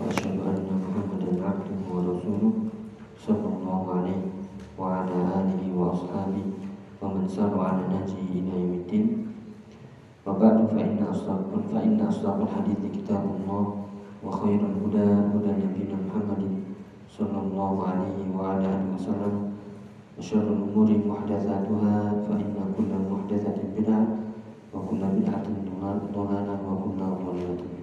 وأشهد 0.00 0.38
أن 0.50 0.64
محمدا 0.80 1.30
عبده 1.44 1.80
ورسوله 1.92 2.52
صلى 3.26 3.48
الله 3.56 3.82
عليه 3.96 4.22
وعلى 4.80 5.16
آله 5.40 5.62
وأصحابه 5.76 6.46
ومن 7.02 7.24
سار 7.28 7.52
على 7.60 7.82
نهجه 7.92 8.20
إلى 8.32 8.52
يوم 8.60 8.72
الدين. 8.80 9.06
وبعد 10.26 10.58
فإن 10.72 10.98
أصدق 11.10 11.52
فإن 11.72 12.00
أصدق 12.00 12.36
الحديث 12.48 12.80
كتاب 12.96 13.24
الله 13.36 13.64
وخير 14.24 14.60
الهدى 14.70 15.06
هدى 15.32 15.52
نبينا 15.64 15.96
محمد 16.08 16.42
صلى 17.18 17.38
الله 17.44 17.72
عليه 17.88 18.18
وعلى 18.38 18.64
آله 18.64 18.88
وسلم. 18.96 19.34
وشر 20.18 20.46
الأمور 20.56 20.88
محدثاتها 21.08 21.96
فإن 22.28 22.54
كل 22.76 22.90
محدثة 23.12 23.58
بدعة 23.76 24.06
وكل 24.74 25.02
بدعة 25.16 25.46
ضلالة 26.16 26.58
وكل 26.68 27.00
ضلالة. 27.26 27.79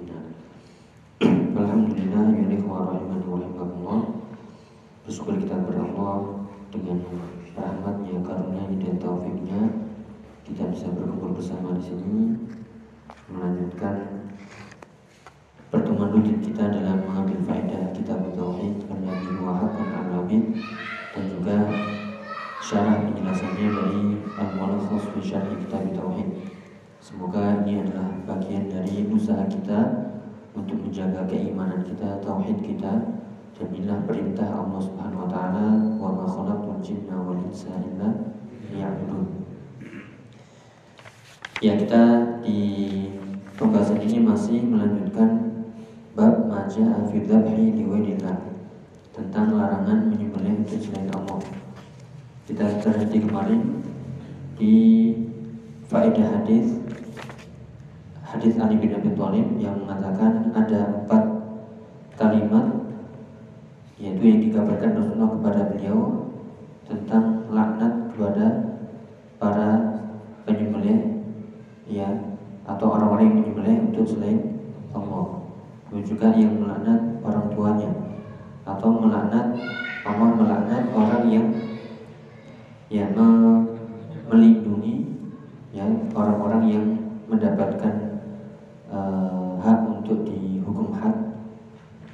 Alhamdulillah 1.77 2.34
ya 2.34 2.58
wa 2.66 2.90
rahimani 2.90 3.26
wa 3.30 3.38
rahimakumullah 3.38 4.02
Bersyukur 5.05 5.38
kita 5.38 5.62
kepada 5.62 5.86
Allah 5.86 6.41
dengan 6.73 6.97
rahmatnya, 7.53 8.17
karunia 8.25 8.66
dan 8.81 8.97
taufiknya. 8.97 9.61
Kita 10.42 10.73
bisa 10.73 10.89
berkumpul 10.89 11.38
bersama 11.38 11.78
di 11.78 11.86
sini 11.86 12.34
melanjutkan 13.30 14.25
pertemuan 15.69 16.17
rutin 16.17 16.42
kita 16.42 16.66
dalam 16.66 16.97
mengambil 17.06 17.45
faedah 17.45 17.94
kitab 17.94 18.25
tauhid 18.34 18.81
Al-Nabi 18.89 19.38
Wahab 19.38 19.78
Al-Alamin 19.78 20.58
dan 21.14 21.23
juga 21.30 21.58
syarah 22.58 23.06
penjelasannya 23.06 23.67
dari 23.69 24.02
Al-Mulakhas 24.34 25.14
fi 25.14 25.19
Syarh 25.22 25.45
Kitab 25.62 25.94
Tauhid. 25.94 26.58
Semoga 26.97 27.62
ini 27.62 27.86
adalah 27.86 28.17
bagian 28.25 28.66
dari 28.66 29.06
usaha 29.14 29.45
kita 29.45 30.06
untuk 30.58 30.81
menjaga 30.81 31.30
keimanan 31.30 31.86
kita, 31.86 32.17
tauhid 32.25 32.58
kita 32.66 32.94
dan 33.58 33.67
inilah 33.73 34.02
perintah 34.09 34.50
Allah 34.50 34.81
Subhanahu 34.81 35.25
wa 35.25 35.30
taala 35.30 35.66
wa 36.02 36.09
ma 36.17 36.25
khalaqtul 36.25 36.81
jinna 36.81 37.13
wal 37.22 37.38
insa 37.45 37.69
illa 37.77 38.33
liya'budun. 38.73 39.45
Ya, 41.61 41.73
kita 41.78 42.02
di 42.41 42.61
pembahasan 43.58 44.02
ini 44.02 44.22
masih 44.22 44.61
melanjutkan 44.66 45.30
bab 46.13 46.50
maja 46.50 47.05
fi 47.09 47.17
dzabhi 47.22 47.78
tentang 49.17 49.58
larangan 49.58 50.13
menyembelih 50.13 50.61
untuk 50.61 50.78
selain 50.78 51.09
Allah. 51.17 51.41
Kita 52.45 52.78
terhenti 52.80 53.17
kemarin 53.25 53.81
di 54.55 54.73
faedah 55.89 56.41
hadis 56.41 56.78
hadis 58.28 58.59
Ali 58.59 58.75
bin 58.75 58.92
Abi 58.92 59.16
Thalib 59.16 59.56
yang 59.56 59.88
mengatakan 59.88 60.52
ada 60.52 61.00
empat 61.00 61.23
kalimat 62.20 62.66
yaitu 63.95 64.22
yang 64.28 64.39
dikabarkan 64.44 65.00
Rasulullah 65.00 65.31
kepada 65.39 65.61
beliau 65.72 66.00
tentang 66.86 67.47
laknat 67.50 67.94
kepada 68.14 68.45
para 69.39 69.69
penyembelih 70.44 71.24
ya 71.88 72.07
atau 72.68 73.00
orang-orang 73.00 73.31
yang 73.31 73.38
menyembelih 73.41 73.78
untuk 73.96 74.06
selain 74.06 74.40
Allah. 74.91 75.40
Lalu 75.88 76.03
juga 76.03 76.35
yang 76.35 76.59
melaknat 76.59 77.00
orang 77.23 77.47
tuanya 77.56 77.91
atau 78.68 78.90
melaknat 78.91 79.56
Allah 80.03 80.29
melaknat 80.35 80.84
orang 80.91 81.23
yang 81.31 81.47
ya 82.91 83.07
me, 83.16 83.28
melindungi 84.28 85.16
ya 85.72 85.88
orang-orang 86.12 86.63
yang 86.68 86.85
mendapatkan 87.28 88.06
uh, 88.92 89.59
hak 89.62 89.80
untuk 89.88 90.24
dihukum 90.28 90.96
had 90.96 91.16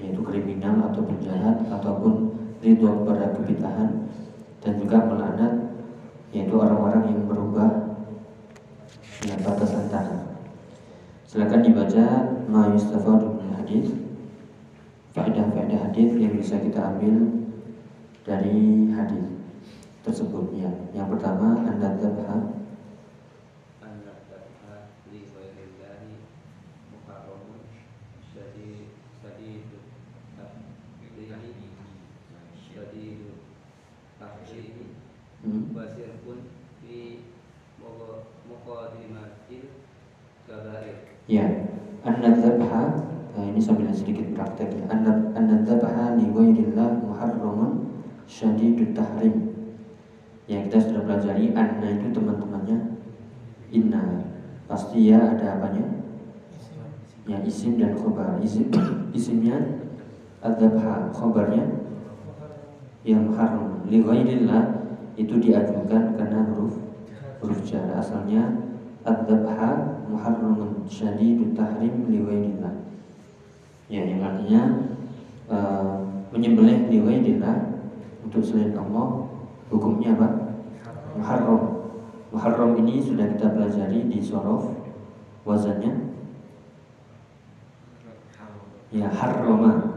yaitu 0.02 0.20
kriminal 0.26 0.92
atau 0.92 1.02
penjahat 1.06 1.64
ataupun 1.70 2.34
ridho 2.60 3.04
kepada 3.04 3.32
kebitahan 3.38 3.90
dan 4.64 4.74
juga 4.80 4.98
melaknat 5.06 5.54
yaitu 6.34 6.56
orang-orang 6.56 7.14
yang 7.14 7.22
berubah 7.30 7.70
dengan 9.22 9.40
batas 9.46 9.72
antara. 9.78 10.18
Silakan 11.30 11.62
dibaca 11.62 12.06
ma 12.50 12.74
yustafadu 12.74 13.42
hadis 13.56 13.94
faedah-faedah 15.14 15.90
hadis 15.90 16.10
yang 16.18 16.34
bisa 16.36 16.58
kita 16.60 16.82
ambil 16.94 17.46
dari 18.26 18.90
hadis 18.92 19.26
tersebut 20.04 20.52
ya. 20.58 20.72
Yang 20.92 21.18
pertama 21.18 21.64
anda 21.64 21.96
tabha 22.02 22.63
Ya, 41.24 41.46
an-nadzabha 42.04 42.84
nah 43.34 43.50
ini 43.50 43.58
sambil 43.58 43.90
sedikit 43.90 44.36
praktek 44.36 44.76
ya. 44.76 44.84
An-nadzabha 44.92 46.20
li 46.20 46.30
ghairillah 46.30 47.00
muharramun 47.00 48.04
syadidut 48.28 48.92
tahrim. 48.92 49.56
Ya, 50.46 50.60
kita 50.68 50.78
sudah 50.84 51.02
pelajari 51.08 51.56
anna 51.56 51.88
itu 51.88 52.12
teman-temannya 52.12 53.00
inna. 53.72 54.28
Pasti 54.68 55.08
ya 55.08 55.34
ada 55.34 55.58
apanya? 55.58 56.04
Ya, 57.24 57.40
isim 57.48 57.80
dan 57.80 57.96
khobar. 57.96 58.38
Isim 58.44 58.68
isimnya 59.18 59.56
adzabha, 60.44 61.08
khobarnya 61.16 61.88
yang 63.08 63.32
haram. 63.32 63.88
Li 63.88 64.04
ghairillah 64.04 64.83
itu 65.20 65.36
diajukan 65.38 66.18
karena 66.18 66.40
huruf 66.50 66.80
huruf 67.44 67.60
jar 67.68 67.86
asalnya 67.98 68.50
adzabha 69.06 70.04
muharramun 70.10 70.86
syadidut 70.90 71.54
tahrim 71.54 72.08
liwairillah 72.10 72.74
ya 73.92 74.02
yang 74.08 74.22
artinya 74.26 74.62
uh, 75.52 76.02
menyembelih 76.34 76.90
liwairillah 76.90 77.74
untuk 78.26 78.42
selain 78.42 78.74
Allah 78.74 79.30
hukumnya 79.74 80.18
apa? 80.18 80.30
Muharram. 81.18 81.62
Muharram 82.34 82.72
ini 82.82 82.98
sudah 83.02 83.30
kita 83.30 83.54
pelajari 83.54 84.10
di 84.10 84.18
sorof 84.22 84.74
wazannya. 85.46 86.14
Ya 88.94 89.10
harrama. 89.10 89.94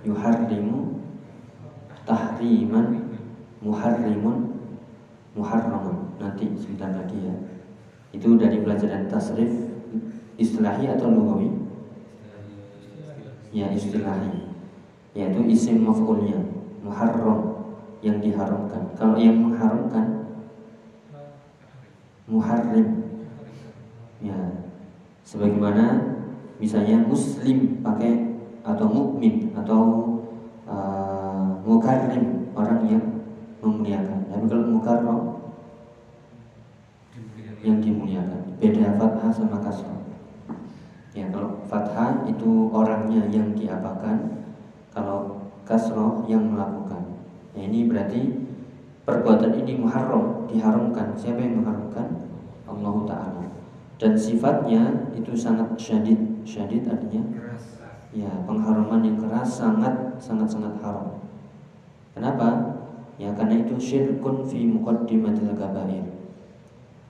Yuharrimu 0.00 1.02
tahriman 2.08 3.12
muharrimun 3.60 4.49
muharramun 5.36 6.18
nanti 6.18 6.50
sebentar 6.58 6.90
lagi 6.90 7.18
ya 7.22 7.34
itu 8.10 8.34
dari 8.34 8.58
pelajaran 8.62 9.06
tasrif 9.06 9.70
istilahi 10.34 10.90
atau 10.90 11.14
lugawi? 11.14 11.50
Ya 13.54 13.70
istilahi. 13.70 14.50
Yaitu 15.14 15.42
isim 15.46 15.86
maf'ulnya 15.86 16.38
muharram 16.82 17.70
yang 18.02 18.18
diharamkan. 18.18 18.94
Kalau 18.98 19.14
yang 19.14 19.38
mengharamkan 19.38 20.26
muharrim. 22.26 22.88
Ya. 24.22 24.38
Sebagaimana 25.22 26.18
misalnya 26.58 27.06
muslim 27.06 27.78
pakai 27.86 28.34
atau 28.66 28.86
mukmin 28.90 29.54
atau 29.54 29.82
uh, 30.66 31.62
mukarrim 31.62 32.50
orang 32.52 32.80
yang 32.90 33.04
memuliakan. 33.60 34.18
Tapi 34.28 34.44
kalau 34.48 34.64
mukarram 34.68 35.20
yang 37.60 37.78
dimuliakan. 37.80 38.56
Beda 38.60 38.96
fathah 38.96 39.30
sama 39.32 39.60
kasrah. 39.60 40.00
Ya, 41.12 41.28
kalau 41.28 41.60
fathah 41.68 42.24
itu 42.28 42.70
orangnya 42.72 43.28
yang 43.28 43.52
diapakan, 43.52 44.46
kalau 44.92 45.48
kasroh 45.64 46.24
yang 46.28 46.54
melakukan. 46.54 47.20
Ya, 47.52 47.66
ini 47.68 47.88
berarti 47.88 48.20
perbuatan 49.04 49.52
ini 49.64 49.80
muharram, 49.80 50.48
diharamkan. 50.48 51.16
Siapa 51.16 51.40
yang 51.40 51.60
mengharamkan? 51.60 52.08
Allah 52.64 52.94
Taala. 53.04 53.44
Dan 54.00 54.16
sifatnya 54.16 55.12
itu 55.12 55.36
sangat 55.36 55.76
syadid. 55.76 56.16
Syadid 56.48 56.88
artinya 56.88 57.20
ya 58.10 58.30
pengharaman 58.42 59.06
yang 59.06 59.18
keras 59.22 59.60
sangat 59.60 60.18
sangat 60.18 60.48
sangat 60.50 60.74
haram. 60.82 61.22
Kenapa? 62.10 62.79
Ya 63.20 63.28
karena 63.36 63.60
itu 63.60 63.76
syirkun 63.76 64.48
fi 64.48 64.64
muqaddimatil 64.64 65.52
kabair. 65.52 66.08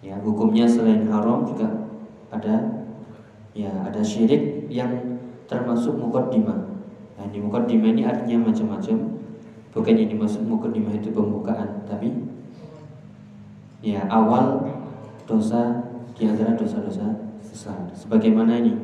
Ya, 0.03 0.19
hukumnya 0.19 0.67
selain 0.67 1.07
haram 1.07 1.47
juga 1.47 1.87
ada 2.35 2.83
ya 3.55 3.71
ada 3.87 4.03
syirik 4.03 4.67
yang 4.67 5.23
termasuk 5.47 5.95
mukaddimah. 5.95 6.67
Nah, 7.15 7.27
di 7.31 7.39
mukaddimah 7.39 7.95
ini 7.95 8.03
artinya 8.03 8.51
macam-macam. 8.51 8.97
Bukan 9.71 9.95
ini 9.95 10.19
maksud 10.19 10.51
mukaddimah 10.51 10.99
itu 10.99 11.15
pembukaan, 11.15 11.87
tapi 11.87 12.11
ya 13.87 14.03
awal 14.11 14.67
dosa 15.31 15.95
di 16.19 16.27
antara 16.27 16.59
dosa-dosa 16.59 17.07
besar. 17.39 17.79
Sebagaimana 17.95 18.59
ini 18.59 18.75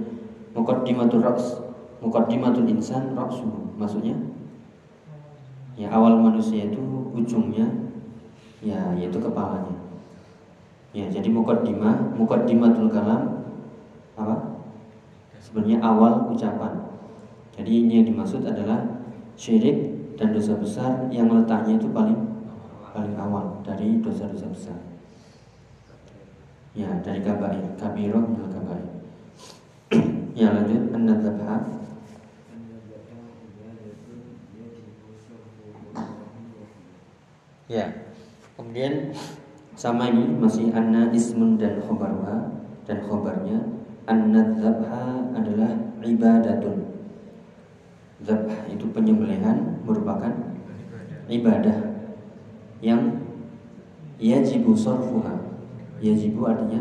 mukaddimatul 0.54 1.26
raks, 1.26 1.58
mukaddimatul 1.98 2.70
insan 2.70 3.18
raksuhu. 3.18 3.74
Maksudnya 3.74 4.14
ya 5.76 5.92
awal 5.92 6.16
manusia 6.16 6.72
itu 6.72 6.80
ujungnya 7.12 7.68
ya 8.64 8.96
yaitu 8.96 9.20
kepalanya. 9.20 9.76
Ya, 10.96 11.04
jadi 11.12 11.28
mukaddimah, 11.28 12.16
mukaddimatul 12.16 12.88
kalam 12.88 13.44
apa? 14.16 14.64
Sebenarnya 15.36 15.84
awal 15.84 16.32
ucapan. 16.32 16.72
Jadi 17.52 17.84
ini 17.84 18.00
yang 18.00 18.06
dimaksud 18.08 18.40
adalah 18.48 18.80
syirik 19.36 19.92
dan 20.16 20.32
dosa 20.32 20.56
besar 20.56 21.12
yang 21.12 21.28
letaknya 21.28 21.76
itu 21.76 21.92
paling 21.92 22.16
paling 22.96 23.12
awal 23.20 23.60
dari 23.60 24.00
dosa-dosa 24.00 24.48
besar. 24.48 24.78
Ya, 26.72 26.88
dari 27.04 27.20
kabair, 27.20 27.76
kabirah 27.76 28.24
minal 28.24 28.48
kabair. 28.48 28.88
ya, 30.40 30.48
lanjut 30.52 30.96
an-nadzabha. 30.96 31.56
Ya. 37.66 37.90
Kemudian 38.54 39.12
sama 39.76 40.08
ini 40.08 40.32
masih 40.38 40.72
anna 40.72 41.12
ismun 41.12 41.60
dan 41.60 41.82
khobarwa 41.84 42.64
dan 42.88 43.04
khobarnya 43.04 43.60
anna 44.08 44.56
dzabha 44.56 45.36
adalah 45.36 45.76
ibadatun 46.00 46.96
Zabh 48.24 48.48
itu 48.72 48.88
penyembelihan 48.96 49.76
merupakan 49.84 50.32
ibadah 51.28 52.00
yang 52.80 53.20
yajibu 54.16 54.72
sorfuha. 54.72 55.36
Yajibu 56.00 56.48
artinya 56.48 56.80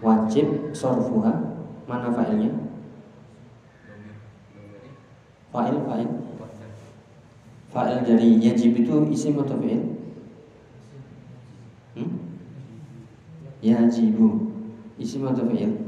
wajib 0.00 0.72
sorfuha. 0.72 1.60
Mana 1.84 2.08
fa'ilnya? 2.12 2.52
Fa'il, 5.52 5.76
fa'il. 5.84 6.10
Fa'il 7.78 8.02
dari 8.02 8.42
yajib 8.42 8.74
itu 8.74 9.06
isim 9.14 9.38
atau 9.38 9.54
fi'il? 9.62 9.78
Hmm? 11.94 12.10
Yajibu 13.62 14.50
Isim 14.98 15.22
atau 15.30 15.46
fi'il? 15.46 15.78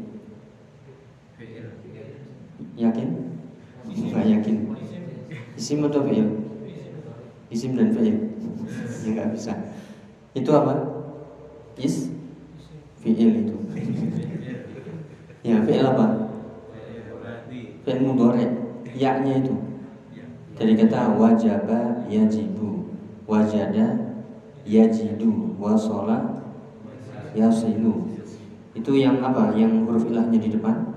Yakin? 2.78 3.08
Nggak 3.90 4.22
yakin. 4.22 4.56
Isim 5.58 5.82
atau 5.82 6.06
fi'il? 6.06 6.30
Isim 7.50 7.74
dan 7.74 7.90
fi'il. 7.90 8.38
Ya 9.02 9.08
nggak 9.10 9.34
bisa. 9.34 9.58
Itu 10.38 10.50
apa? 10.54 10.78
Is 11.74 12.06
fi'il 13.02 13.50
itu. 13.50 13.56
Ya 15.42 15.58
fi'il 15.66 15.82
apa? 15.82 16.06
Fi'il 17.82 17.98
mudhari. 18.06 18.46
Ya-nya 18.94 19.42
itu. 19.42 19.69
Dari 20.60 20.76
kata 20.76 21.16
wajaba 21.16 22.04
yajibu, 22.12 22.92
wajada 23.24 23.96
yajidu, 24.68 25.56
wasola 25.56 26.44
yasilu. 27.32 28.12
Itu 28.76 28.92
yang 28.92 29.24
apa? 29.24 29.56
Yang 29.56 29.88
huruf 29.88 30.04
ilahnya 30.12 30.36
di 30.36 30.52
depan? 30.52 30.90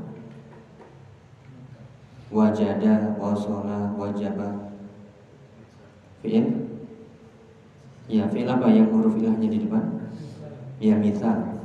wajada 2.33 3.13
wasola 3.21 3.93
wajaba 3.93 4.73
fi'il 6.25 6.65
ya 8.09 8.25
fi'il 8.25 8.49
apa 8.49 8.67
yang 8.73 8.89
huruf 8.89 9.13
ilahnya 9.21 9.53
di 9.53 9.59
depan 9.61 10.09
ya 10.81 10.97
misal 10.97 11.61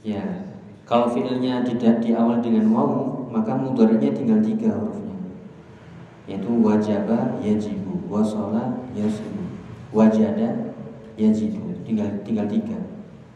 ya 0.00 0.48
kalau 0.88 1.12
fi'ilnya 1.12 1.60
tidak 1.68 2.00
di 2.00 2.16
awal 2.16 2.40
dengan 2.40 2.72
waw 2.72 3.28
maka 3.28 3.52
mudhari'nya 3.52 4.16
tinggal 4.16 4.40
tiga 4.40 4.72
hurufnya 4.72 5.03
yaitu 6.24 6.50
wajaba 6.64 7.36
yajibu 7.44 8.00
wasola 8.08 8.80
yasibu 8.96 9.44
wajada 9.92 10.72
yajibu 11.20 11.76
tinggal 11.84 12.08
tinggal 12.24 12.48
tiga. 12.48 12.78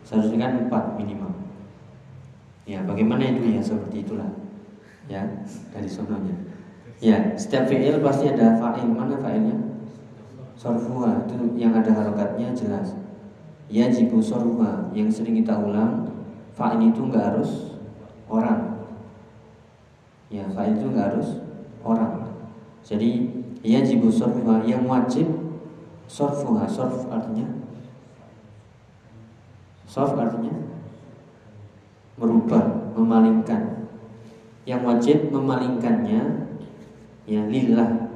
Seharusnya 0.08 0.48
kan 0.48 0.52
empat 0.66 0.84
minimal. 0.96 1.32
Ya 2.64 2.80
bagaimana 2.84 3.28
itu? 3.28 3.44
Ya 3.44 3.60
seperti 3.60 4.08
itulah. 4.08 4.28
Ya 5.08 5.24
dari 5.72 5.88
sononya 5.88 6.36
ya 6.98 7.34
setiap 7.38 7.70
fi'il 7.70 8.00
pasti 8.02 8.32
ada 8.32 8.58
fa'il. 8.58 8.88
Mana 8.88 9.20
fa'ilnya? 9.20 9.56
Sorfuha 10.58 11.28
itu 11.28 11.54
yang 11.54 11.70
ada 11.76 11.94
harokatnya 11.94 12.50
jelas. 12.56 12.98
Ya 13.70 13.86
jibu 13.92 14.18
sorfuha 14.18 14.90
yang 14.96 15.12
sering 15.12 15.38
kita 15.38 15.54
ulang 15.60 16.08
fa'il 16.56 16.88
itu 16.88 17.04
nggak 17.04 17.36
harus 17.36 17.78
orang. 18.26 18.88
Ya 20.32 20.48
fa'il 20.50 20.74
itu 20.74 20.88
nggak 20.90 21.14
harus 21.14 21.44
orang 21.84 22.17
jadi 22.86 23.10
ya 23.60 23.84
jibu 23.84 24.08
sorfuha 24.08 24.62
yang 24.64 24.86
wajib 24.88 25.28
sorfuha 26.08 26.64
sorf 26.64 27.04
artinya? 27.12 27.46
Sorf 29.84 30.16
artinya 30.16 30.52
merubah 32.16 32.92
memalingkan. 32.96 33.88
Yang 34.68 34.82
wajib 34.84 35.18
memalingkannya 35.32 36.20
ya 37.24 37.42
lillah 37.48 38.08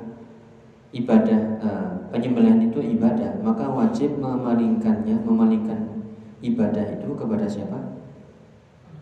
ibadah 0.93 1.41
uh, 1.65 1.91
penyembelihan 2.13 2.61
itu 2.69 2.81
ibadah. 2.97 3.41
Maka 3.41 3.69
wajib 3.69 4.21
memalingkannya 4.21 5.17
memalingkan 5.21 6.05
ibadah 6.45 6.97
itu 6.97 7.09
kepada 7.17 7.49
siapa? 7.49 7.97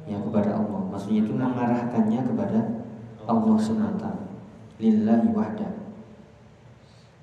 Ya 0.07 0.19
kepada 0.19 0.59
Allah. 0.59 0.83
Maksudnya 0.91 1.27
itu 1.27 1.35
mengarahkannya 1.35 2.21
kepada 2.27 2.59
Allah 3.27 3.59
semata 3.59 4.19
lillahi 4.81 5.29
wahda. 5.31 5.69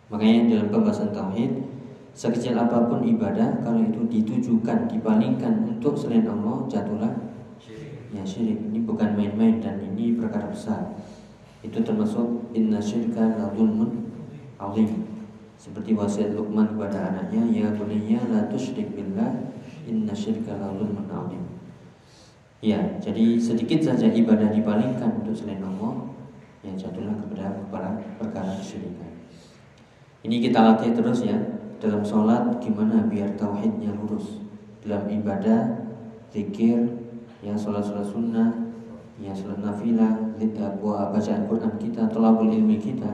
Makanya 0.08 0.42
dalam 0.48 0.68
pembahasan 0.72 1.12
tauhid 1.12 1.68
sekecil 2.16 2.56
apa 2.56 2.88
pun 2.88 3.04
ibadah 3.04 3.60
kalau 3.66 3.84
itu 3.84 4.02
ditujukan 4.08 4.88
dipalingkan 4.88 5.68
untuk 5.68 5.98
selain 5.98 6.24
Allah 6.30 6.64
jatuhlah 6.72 7.14
ya 8.14 8.24
syirik. 8.24 8.62
Ini 8.72 8.88
bukan 8.88 9.18
main-main 9.18 9.60
dan 9.60 9.84
ini 9.84 10.16
perkara 10.16 10.48
besar. 10.48 10.96
Itu 11.66 11.84
termasuk 11.84 12.54
inna 12.56 12.80
syirka 12.80 13.36
la 13.36 13.52
zulmun 13.52 14.08
seperti 15.58 15.98
wasiat 15.98 16.38
Luqman 16.38 16.78
kepada 16.78 17.12
anaknya 17.12 17.42
ya 17.50 17.68
bunayya 17.74 18.22
la 18.30 18.46
tusyrik 18.48 18.94
billah 18.94 19.52
inna 19.90 20.14
syirka 20.14 20.54
la 20.56 20.72
zulmun 20.74 21.06
ya 22.62 22.98
jadi 22.98 23.38
sedikit 23.38 23.86
saja 23.86 24.10
ibadah 24.10 24.50
dipalingkan 24.50 25.22
untuk 25.22 25.34
selain 25.38 25.62
Allah 25.62 26.10
ya 26.68 26.74
jatuhlah 26.76 27.16
kepada 27.24 27.56
perkara 27.64 27.90
perkara 28.20 28.52
kesyirikan 28.60 29.12
ini 30.28 30.44
kita 30.44 30.60
latih 30.60 30.92
terus 30.92 31.24
ya 31.24 31.40
dalam 31.80 32.04
sholat 32.04 32.60
gimana 32.60 33.08
biar 33.08 33.32
tauhidnya 33.40 33.96
lurus 33.96 34.44
dalam 34.84 35.08
ibadah 35.08 35.88
zikir 36.32 37.08
ya 37.42 37.54
sholat-sholat 37.54 38.06
sunnah, 38.06 38.50
ya 39.22 39.32
sholat 39.34 39.62
nafilah, 39.62 40.14
buah 40.82 41.14
bacaan 41.14 41.46
Quran 41.46 41.74
kita, 41.78 42.10
tolabul 42.10 42.50
ilmi 42.50 42.78
kita 42.82 43.10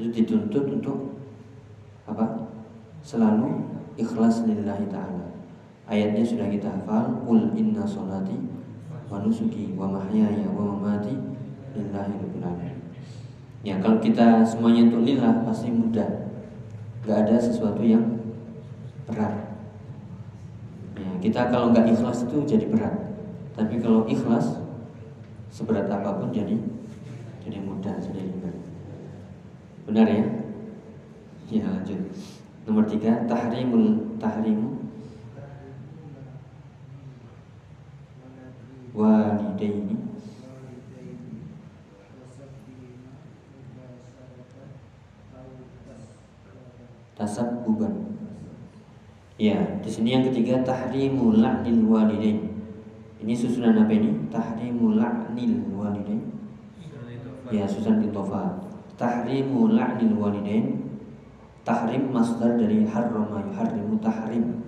itu 0.00 0.10
dituntut 0.10 0.64
untuk 0.80 0.98
apa? 2.08 2.48
Selalu 3.04 3.68
ikhlas 4.00 4.44
lillahi 4.48 4.88
ta'ala. 4.88 5.24
Ayatnya 5.90 6.22
sudah 6.22 6.46
kita 6.46 6.70
hafal, 6.70 7.20
Qul 7.26 7.50
inna 7.58 7.82
sholati 7.82 8.38
wa 9.10 9.18
nusuki 9.18 9.74
wa 9.74 9.90
mahyaya 9.90 10.46
wa 10.54 10.62
mamati 10.70 11.14
lillahi 11.74 12.14
rabbil 12.14 12.46
alamin. 12.46 12.69
Ya 13.60 13.76
kalau 13.76 14.00
kita 14.00 14.40
semuanya 14.48 14.88
untuk 14.88 15.04
lillah 15.04 15.44
pasti 15.44 15.68
mudah. 15.68 16.32
Gak 17.04 17.28
ada 17.28 17.36
sesuatu 17.36 17.84
yang 17.84 18.20
berat. 19.04 19.52
Ya, 20.96 21.10
kita 21.20 21.48
kalau 21.52 21.72
nggak 21.72 21.92
ikhlas 21.92 22.24
itu 22.24 22.44
jadi 22.44 22.68
berat. 22.72 22.96
Tapi 23.56 23.80
kalau 23.80 24.08
ikhlas 24.08 24.60
seberat 25.52 25.92
apa 25.92 26.16
pun 26.16 26.32
jadi 26.32 26.56
jadi 27.44 27.58
mudah, 27.60 27.96
jadi 28.00 28.20
ringan. 28.20 28.56
Benar 29.88 30.06
ya? 30.08 30.24
Ya 31.50 31.64
lanjut. 31.68 32.00
Nomor 32.64 32.84
tiga 32.86 33.26
tahrimul 33.26 34.16
tahrimu 34.22 34.80
walidaini 38.94 40.09
tasabbuban. 47.20 48.16
Ya, 49.36 49.60
di 49.84 49.88
sini 49.92 50.16
yang 50.16 50.24
ketiga 50.24 50.64
tahrimu 50.64 51.36
la'nil 51.36 51.84
walidain. 51.84 52.48
Ini 53.20 53.32
susunan 53.36 53.76
apa 53.76 53.92
ini? 53.92 54.28
Tahrimu 54.32 54.96
la'nil 54.96 55.68
walidain. 55.76 56.24
Ya, 57.52 57.68
susunan 57.68 58.04
itofa. 58.08 58.56
Tahrimu 58.96 59.76
la'nil 59.76 60.16
walidain. 60.16 60.80
Tahrim 61.60 62.08
masdar 62.08 62.56
dari 62.56 62.88
harrama 62.88 63.44
yuharrimu 63.52 64.00
tahrim. 64.00 64.64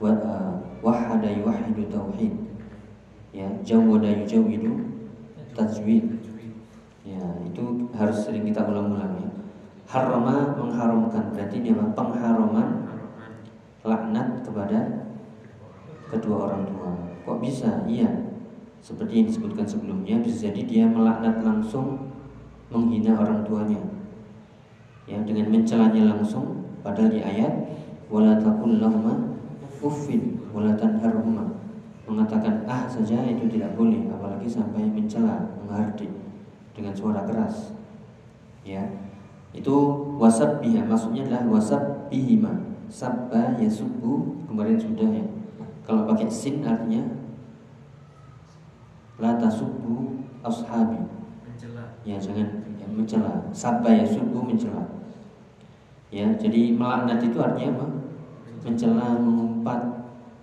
Wa 0.00 0.16
uh, 0.16 0.52
wahada 0.80 1.28
yuwahidu 1.28 1.92
tauhid. 1.92 2.32
Ya, 3.32 3.48
jawwada 3.64 4.12
yujawidu 4.12 4.76
tajwid. 5.56 6.04
Ya, 7.04 7.20
itu 7.48 7.88
harus 7.96 8.28
sering 8.28 8.44
kita 8.44 8.64
ulang-ulang 8.64 9.21
Harrama 9.92 10.56
mengharamkan 10.56 11.36
berarti 11.36 11.60
dia 11.60 11.76
pengharaman 11.76 12.88
laknat 13.84 14.40
kepada 14.40 15.04
kedua 16.08 16.48
orang 16.48 16.64
tua. 16.64 16.90
Kok 17.28 17.38
bisa? 17.44 17.84
Iya. 17.84 18.08
Seperti 18.80 19.20
yang 19.20 19.28
disebutkan 19.28 19.68
sebelumnya, 19.68 20.16
bisa 20.24 20.48
jadi 20.48 20.64
dia 20.64 20.84
melaknat 20.88 21.44
langsung 21.44 22.08
menghina 22.72 23.20
orang 23.20 23.44
tuanya. 23.44 23.84
Ya, 25.04 25.20
dengan 25.20 25.52
mencelanya 25.52 26.16
langsung 26.16 26.64
padahal 26.80 27.12
di 27.12 27.20
ayat 27.20 27.52
wala 28.08 28.40
taqul 28.40 28.80
lahuma 28.80 29.36
uffin 29.84 30.40
wala 30.56 30.72
mengatakan 32.12 32.68
ah 32.68 32.84
saja 32.84 33.24
itu 33.24 33.48
tidak 33.48 33.72
boleh 33.72 34.04
apalagi 34.12 34.44
sampai 34.44 34.84
mencela 34.84 35.48
menghardik 35.64 36.12
dengan 36.76 36.92
suara 36.92 37.24
keras 37.24 37.72
ya 38.62 38.84
itu 39.52 39.76
wasab 40.16 40.64
biha 40.64 40.84
maksudnya 40.88 41.28
adalah 41.28 41.60
wasab 41.60 42.08
bihima 42.08 42.72
sabba 42.92 43.56
yasubbu 43.56 44.44
kemarin 44.44 44.76
sudah 44.76 45.08
ya. 45.08 45.24
Kalau 45.88 46.04
pakai 46.04 46.28
sin 46.28 46.60
artinya 46.60 47.00
la 49.16 49.40
tasubbu 49.40 50.20
ashabi. 50.44 51.00
Mencela. 51.48 51.96
Ya 52.04 52.20
jangan 52.20 52.68
ya, 52.76 52.86
mencela. 52.92 53.48
Sabba 53.56 53.96
yasubbu 53.96 54.44
mencela. 54.44 54.84
Ya 56.12 56.28
jadi 56.36 56.76
melaknat 56.76 57.24
itu 57.24 57.40
artinya 57.40 57.80
apa? 57.80 57.86
Mencela 58.68 59.16
mengumpat 59.16 59.80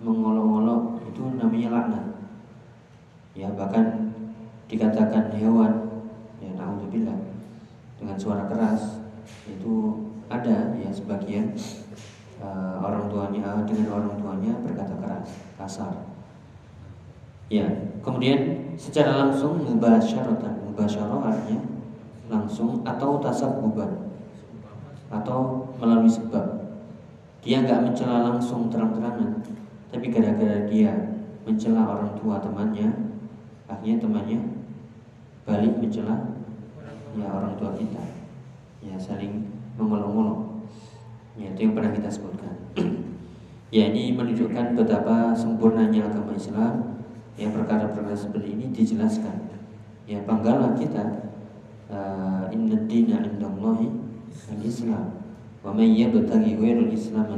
mengolok-olok 0.02 1.06
itu 1.06 1.22
namanya 1.38 1.70
laknat. 1.70 2.06
Ya 3.38 3.46
bahkan 3.54 4.10
dikatakan 4.66 5.30
hewan 5.38 6.02
ya 6.42 6.50
naudzubillah 6.58 7.14
dengan 7.94 8.16
suara 8.18 8.50
keras 8.50 8.99
itu 9.48 9.74
ada 10.28 10.76
ya 10.76 10.90
sebagian 10.92 11.56
uh, 12.40 12.80
orang 12.82 13.08
tuanya 13.08 13.64
dengan 13.64 13.88
orang 13.96 14.14
tuanya 14.20 14.52
berkata 14.62 14.94
keras, 14.98 15.30
kasar. 15.56 15.94
Ya, 17.50 17.66
kemudian 18.00 18.72
secara 18.78 19.26
langsung 19.26 19.66
mubasyaratan. 19.66 20.70
Mubasyarah 20.70 21.18
artinya 21.18 21.60
langsung 22.30 22.86
atau 22.86 23.18
tasabbuban 23.18 24.14
atau 25.10 25.66
melalui 25.82 26.06
sebab. 26.06 26.62
Dia 27.42 27.66
nggak 27.66 27.90
mencela 27.90 28.30
langsung 28.30 28.70
terang-terangan, 28.70 29.42
tapi 29.90 30.12
gara-gara 30.12 30.68
dia 30.70 30.92
mencela 31.42 31.88
orang 31.88 32.14
tua 32.20 32.38
temannya, 32.38 32.92
akhirnya 33.66 33.96
temannya 33.98 34.38
balik 35.48 35.74
mencela 35.80 36.30
ya 37.18 37.26
orang 37.26 37.58
tua 37.58 37.74
kita. 37.74 38.19
Ya 38.80 38.96
saling 38.96 39.44
mengolok-olok. 39.76 40.64
Ya, 41.36 41.52
itu 41.52 41.68
yang 41.68 41.74
pernah 41.76 41.92
kita 41.92 42.08
sebutkan. 42.10 42.52
ya, 43.76 43.88
ini 43.92 44.12
menunjukkan 44.12 44.76
betapa 44.76 45.32
sempurnanya 45.36 46.10
agama 46.10 46.36
Islam. 46.36 47.00
Yang 47.40 47.62
perkara-perkara 47.62 48.16
seperti 48.16 48.48
ini 48.56 48.64
dijelaskan. 48.72 49.48
Ya, 50.04 50.20
banggalah 50.26 50.76
kita. 50.76 51.32
Uh, 51.90 52.46
Inna 52.54 52.86
dina 52.86 53.24
indallahi 53.24 53.88
al-Islam. 54.52 55.20
Wa 55.60 55.76
may 55.76 55.92
yabtaghi 55.92 56.56
ghairul 56.56 56.88
Islam 56.88 57.36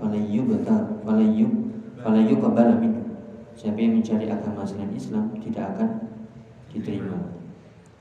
falayyubta 0.00 1.04
falayyub 1.04 1.52
falayyuqbala 2.00 2.74
minhu. 2.80 3.02
Siapa 3.52 3.76
yang 3.76 4.00
mencari 4.00 4.26
agama 4.30 4.64
selain 4.64 4.94
Islam 4.96 5.36
tidak 5.36 5.76
akan 5.76 5.88
diterima. 6.72 7.39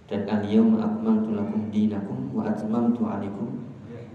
Dan 0.10 0.26
al-yawma 0.26 0.82
akmaltu 0.82 1.38
lakum 1.38 1.70
dinakum 1.70 2.34
wa 2.34 2.50
atmamtu 2.50 3.06
'alaikum 3.06 3.62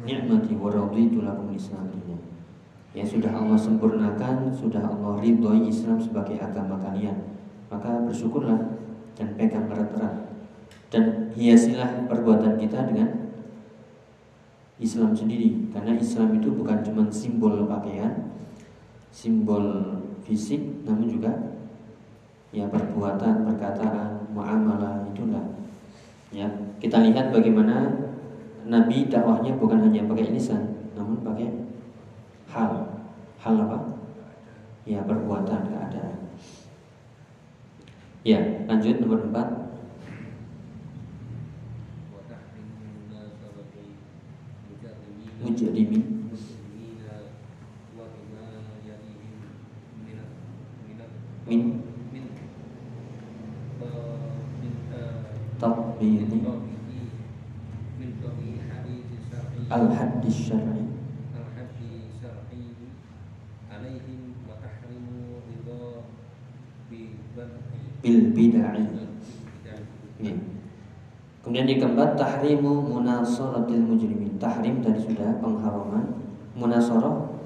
ni'mati 0.03 0.59
wa 0.59 0.69
raditu 0.75 1.23
lakum 1.23 1.55
Islam 1.55 1.87
Ya 2.95 3.03
sudah 3.03 3.35
Allah 3.35 3.59
sempurnakan, 3.59 4.55
sudah 4.55 4.79
Allah 4.79 5.19
ridhoi 5.19 5.67
Islam 5.67 5.99
sebagai 5.99 6.39
agama 6.39 6.79
kalian. 6.79 7.27
Maka 7.67 8.07
bersyukurlah 8.07 8.55
dan 9.19 9.35
pegang 9.35 9.67
erat-erat. 9.67 10.31
Dan 10.95 11.35
hiasilah 11.35 12.07
perbuatan 12.07 12.55
kita 12.55 12.87
dengan 12.87 13.35
Islam 14.79 15.11
sendiri 15.11 15.75
karena 15.75 15.99
Islam 15.99 16.39
itu 16.39 16.55
bukan 16.55 16.87
cuma 16.87 17.03
simbol 17.11 17.67
pakaian, 17.67 18.31
simbol 19.11 19.99
fisik 20.23 20.87
namun 20.87 21.11
juga 21.11 21.35
ya 22.55 22.71
perbuatan, 22.71 23.43
perkataan, 23.43 24.31
muamalah 24.31 25.03
itulah. 25.11 25.43
Ya, 26.35 26.51
kita 26.83 26.99
lihat 26.99 27.31
bagaimana 27.31 27.95
Nabi 28.67 29.07
dakwahnya 29.07 29.55
bukan 29.55 29.87
hanya 29.87 30.03
pakai 30.11 30.35
lisan, 30.35 30.91
namun 30.99 31.23
pakai 31.23 31.47
hal. 32.51 32.91
Hal 33.39 33.55
apa? 33.55 33.79
Ya 34.83 35.07
perbuatan, 35.07 35.71
keadaan. 35.71 36.27
Ya, 38.27 38.67
lanjut 38.67 38.99
nomor 38.99 39.31
empat. 39.31 39.49
Mujadimin 45.45 46.15
min 51.45 51.84
al-hadd 59.75 60.23
syar'i 60.31 60.87
al-hadd 61.35 61.79
syar'i 62.23 62.63
alaihim 63.67 64.39
wa 64.47 64.55
tahrimu 64.63 65.43
ridha 65.51 66.07
bil 68.05 68.25
bid'ah 68.31 68.75
Kemudian 71.45 71.69
yang 71.69 71.81
keempat 71.85 72.17
tahrimu 72.17 72.89
munasaratil 72.89 73.85
mujrimin. 73.85 74.41
Tahrim 74.41 74.81
tadi 74.81 74.97
sudah 74.97 75.37
pengharaman. 75.45 76.25
Munasarah 76.57 77.37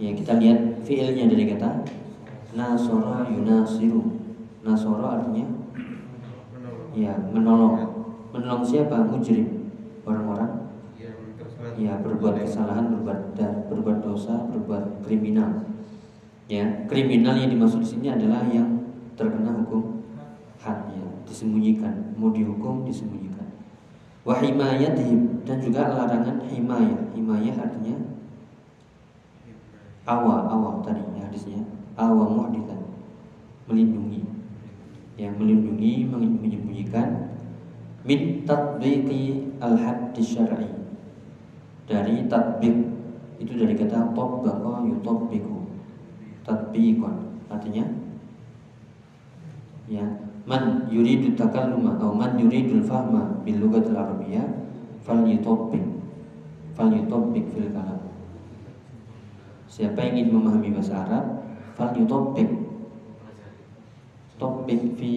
ya 0.00 0.16
kita 0.16 0.40
lihat 0.40 0.80
fiilnya 0.88 1.28
dari 1.28 1.44
kata 1.52 1.84
nasara 2.56 3.28
yunasiru. 3.28 4.16
Nasara 4.64 5.20
artinya 5.20 5.52
ya 6.96 7.12
menolong. 7.28 7.92
Menolong 8.32 8.64
siapa? 8.64 9.04
Mujrim. 9.04 9.68
Orang-orang 10.08 10.59
ya 11.80 11.96
berbuat 12.04 12.44
kesalahan, 12.44 12.92
berbuat 12.92 13.40
berbuat 13.72 13.98
dosa, 14.04 14.44
berbuat 14.52 15.00
kriminal. 15.00 15.64
Ya, 16.50 16.66
kriminal 16.90 17.38
yang 17.38 17.48
dimaksud 17.54 17.80
di 17.80 17.88
sini 17.88 18.06
adalah 18.12 18.44
yang 18.50 18.84
terkena 19.16 19.54
hukum 19.54 20.02
had 20.60 20.84
ya, 20.92 21.06
disembunyikan, 21.24 22.12
mau 22.20 22.28
dihukum 22.28 22.84
disembunyikan. 22.84 23.48
Wahimayatihim 24.28 25.46
dan 25.48 25.56
juga 25.64 25.88
larangan 25.88 26.44
himayah. 26.44 27.00
Himayah 27.16 27.56
artinya 27.56 27.96
awa 30.10 30.50
awa 30.50 30.82
tadi 30.82 31.00
ya 31.14 31.22
hadisnya 31.30 31.62
awa 31.94 32.26
muhdithan 32.26 32.82
melindungi 33.70 34.26
yang 35.14 35.36
melindungi 35.38 36.08
menyembunyikan 36.10 37.30
min 38.02 38.42
tatbiqi 38.48 39.54
al-hadd 39.60 40.16
syar'i 40.18 40.79
dari 41.90 42.30
tatbik 42.30 42.76
itu 43.42 43.52
dari 43.58 43.74
kata 43.74 44.14
tabbaqa 44.14 44.86
yutabbiqu 44.86 45.58
tatbiqan 46.46 47.16
artinya? 47.50 47.84
Ya. 49.90 50.06
Man 50.46 50.88
yuridu 50.88 51.36
takalluma 51.36 51.98
atau 51.98 52.14
man 52.14 52.38
yuridu 52.38 52.80
fahma 52.86 53.42
bil 53.44 53.58
lughatil 53.60 53.98
arabiyyah 53.98 54.46
falyutabbiq 55.02 55.84
falyutabbiq 56.78 57.44
fil 57.50 57.68
kalam. 57.74 58.00
Siapa 59.66 59.98
yang 60.00 60.14
ingin 60.16 60.38
memahami 60.38 60.68
bahasa 60.74 60.94
Arab 61.06 61.24
falyutabbiq 61.76 62.50
tabbik 64.40 64.80
fi 64.96 65.12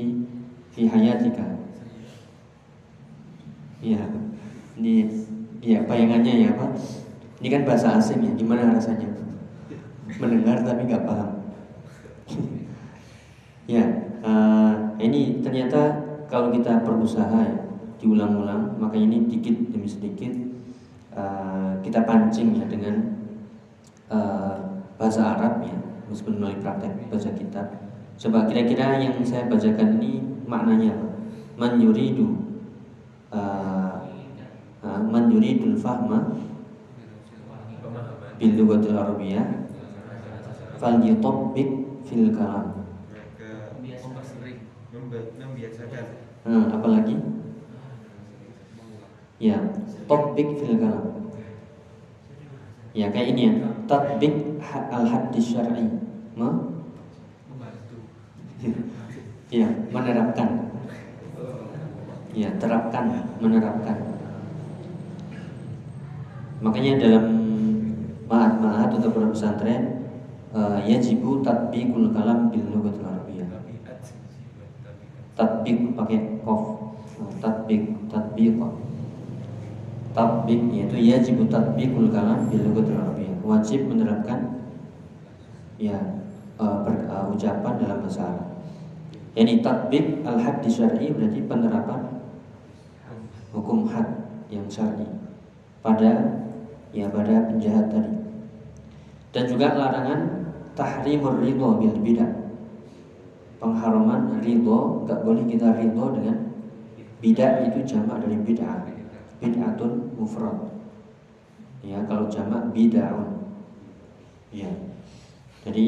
fi 0.75 0.82
hayatika. 0.92 1.48
Ya 3.80 4.03
ini 4.75 5.08
ya 5.63 5.79
bayangannya 5.88 6.34
ya 6.43 6.51
Pak 6.60 6.72
Ini 7.43 7.48
kan 7.60 7.63
bahasa 7.67 8.00
asing 8.00 8.24
ya, 8.24 8.32
gimana 8.39 8.72
rasanya? 8.72 9.03
Mendengar 10.15 10.63
tapi 10.63 10.88
nggak 10.88 11.03
paham. 11.03 11.43
ya, 13.75 13.84
uh, 14.24 14.96
ini 14.96 15.43
ternyata 15.43 15.91
kalau 16.32 16.55
kita 16.55 16.88
berusaha 16.88 17.36
ya, 17.43 17.67
diulang-ulang, 18.00 18.79
maka 18.79 18.96
ini 18.96 19.27
dikit 19.27 19.75
demi 19.75 19.91
sedikit 19.91 20.32
uh, 21.20 21.75
kita 21.84 22.08
pancing 22.08 22.63
ya 22.63 22.65
dengan 22.72 23.12
uh, 24.08 24.79
bahasa 24.96 25.36
Arab 25.36 25.67
ya, 25.67 25.75
meskipun 26.08 26.39
melalui 26.39 26.63
praktek 26.63 26.96
baca 27.12 27.32
kitab. 27.36 27.67
Coba 28.15 28.48
kira-kira 28.48 29.03
yang 29.03 29.20
saya 29.27 29.51
bacakan 29.51 30.00
ini 30.00 30.24
maknanya 30.48 30.96
apa? 30.96 31.08
Man 34.84 35.32
yuridul 35.32 35.80
fahma 35.80 36.36
bil 38.40 38.52
lughatil 38.60 38.98
arabiyyah 39.00 39.48
fal 40.80 41.00
yutabbik 41.00 41.70
fil 42.08 42.28
kalam. 42.36 42.84
Hmm, 46.44 46.68
apalagi? 46.75 47.16
Ya, 49.40 49.60
topik 50.08 50.60
fil 50.60 50.75
kalam. 50.80 51.08
Ya 52.94 53.10
kayak 53.10 53.34
ini 53.34 53.42
ya, 53.50 53.54
tatbik 53.90 54.34
al 54.94 55.06
hadis 55.10 55.56
syar'i. 55.56 55.88
Ma? 56.38 56.50
Ya, 59.54 59.70
menerapkan. 59.94 60.50
Ya, 62.34 62.50
terapkan, 62.58 63.38
menerapkan. 63.38 64.12
Makanya 66.63 66.96
dalam 66.96 67.25
maat-maat 68.32 68.96
atau 68.96 69.12
pesantren 69.12 70.08
uh, 70.55 70.79
yajibu 70.79 71.43
tatbiqul 71.43 72.15
kalam 72.15 72.48
bil 72.48 72.63
lughatil 72.72 73.03
arabiyyah. 73.03 73.51
Tatbiq 75.36 75.91
pakai 75.91 76.39
kof. 76.48 76.96
Tatbiq, 77.43 78.08
tatbiq. 78.08 78.55
Tatbiq 80.15 80.62
yaitu 80.72 80.98
yajibu 81.03 81.51
tatbiqul 81.51 82.08
kalam 82.15 82.48
bil 82.48 82.63
lughatil 82.63 82.96
arabiyyah. 82.96 83.38
Wajib 83.43 83.91
menerapkan 83.91 84.63
ya 85.75 86.00
uh, 86.63 86.88
uh, 86.88 87.27
ucapan 87.27 87.75
dalam 87.75 88.00
bahasa 88.08 88.24
Arab. 88.24 88.48
Yani 89.36 89.60
tatbiq 89.60 90.24
al 90.24 90.39
haddi 90.39 90.70
syar'i 90.72 91.12
berarti 91.12 91.43
penerapan 91.43 92.24
hukum 93.51 93.89
had 93.89 94.29
yang 94.48 94.70
syar'i 94.70 95.10
pada 95.82 96.39
ya 96.94 97.10
pada 97.10 97.50
penjahat 97.50 97.90
tadi. 97.90 98.14
Dan 99.34 99.44
juga 99.50 99.74
larangan 99.74 100.46
tahrimur 100.78 101.42
ridho 101.42 101.82
bil 101.82 101.98
bidah. 102.00 102.32
Pengharaman 103.58 104.38
ridho 104.46 105.02
gak 105.10 105.26
boleh 105.26 105.44
kita 105.50 105.74
ridho 105.74 106.14
dengan 106.14 106.38
bidah 107.18 107.66
itu 107.66 107.80
jamak 107.88 108.22
dari 108.22 108.38
bid'ah. 108.38 108.86
Bid'atun 109.42 110.14
mufrad. 110.16 110.70
Ya, 111.82 112.00
kalau 112.06 112.30
jamak 112.30 112.72
bid'ahun. 112.72 113.42
Ya. 114.54 114.70
Jadi 115.66 115.88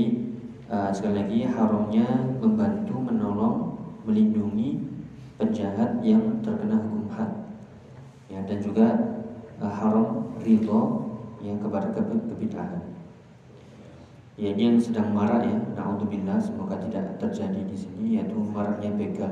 uh, 0.72 0.90
sekali 0.90 1.22
lagi 1.22 1.40
haramnya 1.46 2.08
membantu 2.42 2.98
menolong 2.98 3.78
melindungi 4.08 4.82
penjahat 5.38 6.02
yang 6.02 6.42
terkena 6.42 6.82
hukum 6.82 7.12
had. 7.14 7.30
Ya, 8.32 8.42
dan 8.48 8.58
juga 8.64 8.88
uh, 9.62 9.70
haram 9.70 10.25
ridho 10.42 10.82
yang 11.40 11.62
kepada 11.62 11.94
kebid'ahan. 11.94 12.84
Ya 14.36 14.52
ini 14.52 14.76
yang 14.76 14.80
sedang 14.84 15.16
marak 15.16 15.48
ya, 15.48 15.56
naudzubillah 15.80 16.36
semoga 16.44 16.76
tidak 16.84 17.16
terjadi 17.16 17.62
di 17.64 17.78
sini 17.78 18.20
yaitu 18.20 18.36
maraknya 18.36 18.92
begal. 18.92 19.32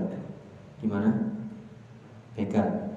Di 0.80 0.88
mana? 0.88 1.12
Begal. 2.40 2.96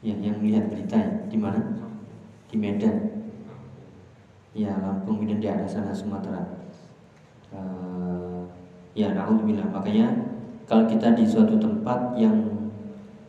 Ya, 0.00 0.16
yang 0.20 0.40
melihat 0.40 0.72
berita 0.72 0.96
ya. 0.96 1.12
di 1.28 1.36
mana? 1.36 1.60
Di 2.48 2.56
Medan. 2.56 2.96
Ya, 4.56 4.72
Lampung 4.80 5.20
kemudian 5.20 5.40
di 5.42 5.48
arah 5.52 5.68
sana 5.68 5.92
Sumatera. 5.92 6.44
Uh, 7.52 8.48
ya, 8.96 9.12
naudzubillah. 9.12 9.68
Makanya 9.68 10.16
kalau 10.64 10.88
kita 10.88 11.12
di 11.12 11.28
suatu 11.28 11.60
tempat 11.60 12.16
yang 12.16 12.40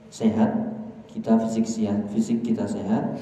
sehat 0.07 0.74
kita 1.15 1.39
fisik 1.47 1.63
sehat, 1.63 2.11
fisik 2.11 2.43
kita 2.43 2.67
sehat, 2.67 3.15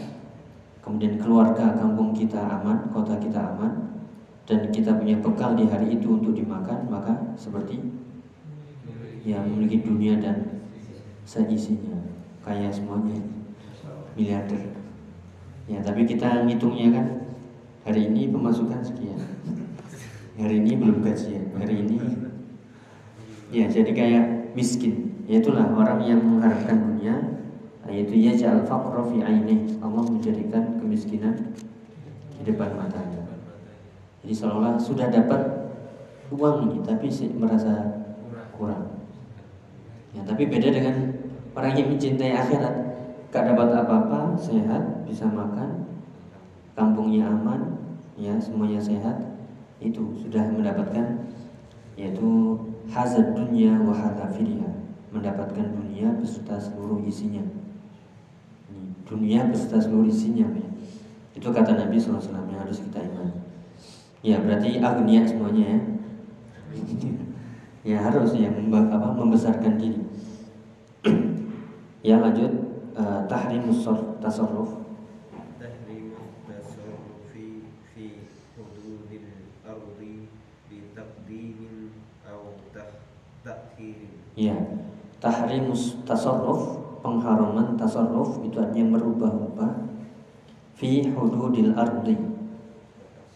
kemudian 0.82 1.22
keluarga 1.22 1.78
kampung 1.78 2.10
kita 2.10 2.42
aman, 2.42 2.90
kota 2.90 3.22
kita 3.22 3.38
aman, 3.38 4.02
dan 4.50 4.74
kita 4.74 4.98
punya 4.98 5.22
bekal 5.22 5.54
di 5.54 5.70
hari 5.70 6.02
itu 6.02 6.18
untuk 6.18 6.34
dimakan, 6.34 6.90
maka 6.90 7.14
seperti 7.38 7.86
yang 9.22 9.46
memiliki 9.46 9.86
dunia 9.86 10.18
dan 10.18 10.66
seisinya, 11.22 12.02
kaya 12.42 12.74
semuanya, 12.74 13.22
miliarder. 14.18 14.74
Ya, 15.70 15.80
tapi 15.80 16.10
kita 16.10 16.50
ngitungnya 16.50 16.98
kan 16.98 17.08
hari 17.86 18.10
ini 18.10 18.34
pemasukan 18.34 18.82
sekian, 18.82 19.22
hari 20.34 20.66
ini 20.66 20.82
belum 20.82 21.06
gajian, 21.06 21.54
hari 21.56 21.86
ini 21.86 22.02
ya 23.54 23.70
jadi 23.70 23.92
kayak 23.94 24.26
miskin. 24.58 25.14
Ya 25.30 25.40
itulah 25.40 25.70
orang 25.72 26.04
yang 26.04 26.20
mengharapkan 26.20 26.84
dunia 26.84 27.16
yaitu 27.88 28.16
yaj'al 28.16 28.64
faqra 28.64 29.04
fi 29.12 29.20
aini. 29.20 29.68
Allah 29.84 30.04
menjadikan 30.08 30.80
kemiskinan 30.80 31.36
di 32.40 32.42
depan 32.48 32.76
matanya. 32.80 33.20
Jadi 34.24 34.34
seolah-olah 34.40 34.80
sudah 34.80 35.12
dapat 35.12 35.42
uang 36.32 36.80
tapi 36.88 37.12
merasa 37.36 38.04
kurang. 38.56 39.04
Ya 40.16 40.24
tapi 40.24 40.48
beda 40.48 40.72
dengan 40.72 41.12
orang 41.52 41.74
yang 41.76 41.92
mencintai 41.92 42.32
akhirat. 42.32 42.76
Gak 43.34 43.50
dapat 43.50 43.74
apa-apa 43.74 44.38
sehat 44.38 45.10
bisa 45.10 45.26
makan 45.26 45.90
kampungnya 46.78 47.28
aman 47.28 47.76
ya 48.16 48.40
semuanya 48.40 48.80
sehat. 48.80 49.20
Itu 49.84 50.16
sudah 50.16 50.48
mendapatkan 50.48 51.28
yaitu 52.00 52.56
hazard 52.88 53.36
dunia 53.36 53.76
wa 53.84 53.94
mendapatkan 55.14 55.68
dunia 55.78 56.10
beserta 56.18 56.58
seluruh 56.58 56.98
isinya 57.06 57.44
dunia 59.08 59.48
beserta 59.52 59.80
seluruh 59.80 60.08
isinya 60.08 60.48
ya. 60.52 60.70
Itu 61.34 61.50
kata 61.50 61.76
Nabi 61.76 61.98
SAW 61.98 62.22
yang 62.48 62.62
harus 62.62 62.80
kita 62.84 63.04
imani. 63.04 63.36
Ya 64.24 64.40
berarti 64.40 64.80
agnia 64.80 65.28
semuanya 65.28 65.64
ya. 65.66 65.80
ya 67.94 67.98
harus 68.00 68.32
ya 68.38 68.50
apa, 68.50 69.08
membesarkan 69.18 69.76
diri. 69.76 70.00
ya 72.08 72.22
lanjut 72.22 72.52
uh, 72.96 73.28
tahrim 73.28 73.68
tasarruf. 74.24 74.84
Ya, 84.34 84.58
tahrimus 85.22 86.02
tasarruf 86.10 86.93
pengharaman 87.04 87.76
tasarruf 87.76 88.40
itu 88.48 88.56
artinya 88.64 88.96
merubah-ubah 88.96 89.72
fi 90.80 91.04
hududil 91.12 91.76
ardi. 91.76 92.16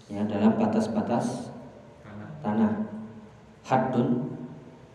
Ya 0.08 0.24
dalam 0.24 0.56
batas-batas 0.56 1.52
tanah. 2.40 2.88
Haddun 3.68 4.32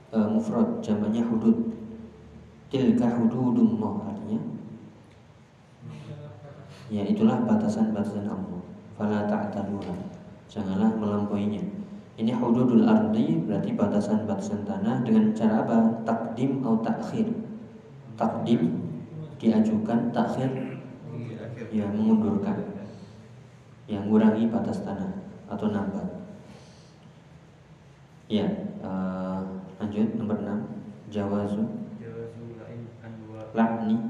e, 0.09 0.19
mufrad 0.33 0.81
jamaknya 0.81 1.21
hudud. 1.29 1.77
Tilka 2.73 3.05
hududullah 3.21 4.09
artinya. 4.09 4.41
Ya 6.89 7.05
itulah 7.05 7.45
batasan-batasan 7.45 8.25
Allah. 8.25 8.61
Fala 8.97 9.29
ta'taduha 9.29 9.93
janganlah 10.49 10.97
melampauinya. 10.97 11.61
Ini 12.17 12.33
hududul 12.41 12.89
ardi 12.89 13.45
berarti 13.45 13.77
batasan-batasan 13.77 14.65
tanah 14.65 15.05
dengan 15.05 15.37
cara 15.37 15.69
apa? 15.69 15.77
Takdim 16.09 16.65
atau 16.65 16.81
takhir 16.81 17.42
takdim 18.23 18.79
diajukan 19.43 20.15
takhir 20.15 20.79
ya 21.75 21.91
mengundurkan 21.91 22.55
yang 23.91 24.07
mengurangi 24.07 24.47
batas 24.47 24.87
tanah 24.87 25.27
atau 25.51 25.75
nambah 25.75 26.23
ya 28.31 28.47
uh, 28.79 29.43
lanjut 29.83 30.15
nomor 30.15 30.39
6 30.39 31.11
jawazu. 31.11 31.67
Lakni. 33.53 34.01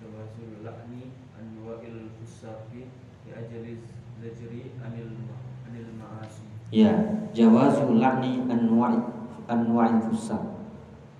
Jawazu 0.00 0.64
lakni 0.64 1.12
anwa'il 1.36 2.08
fusafi 2.16 2.88
ya 3.28 3.44
ajali 3.44 3.84
zajri 4.16 4.72
anil 4.80 5.28
anil 5.68 5.88
ma'asi 6.00 6.48
ya 6.72 7.28
jawazu 7.36 8.00
lakni 8.00 8.48
anwa'il 8.48 9.04
anwa'il 9.44 10.00
fusaf 10.08 10.40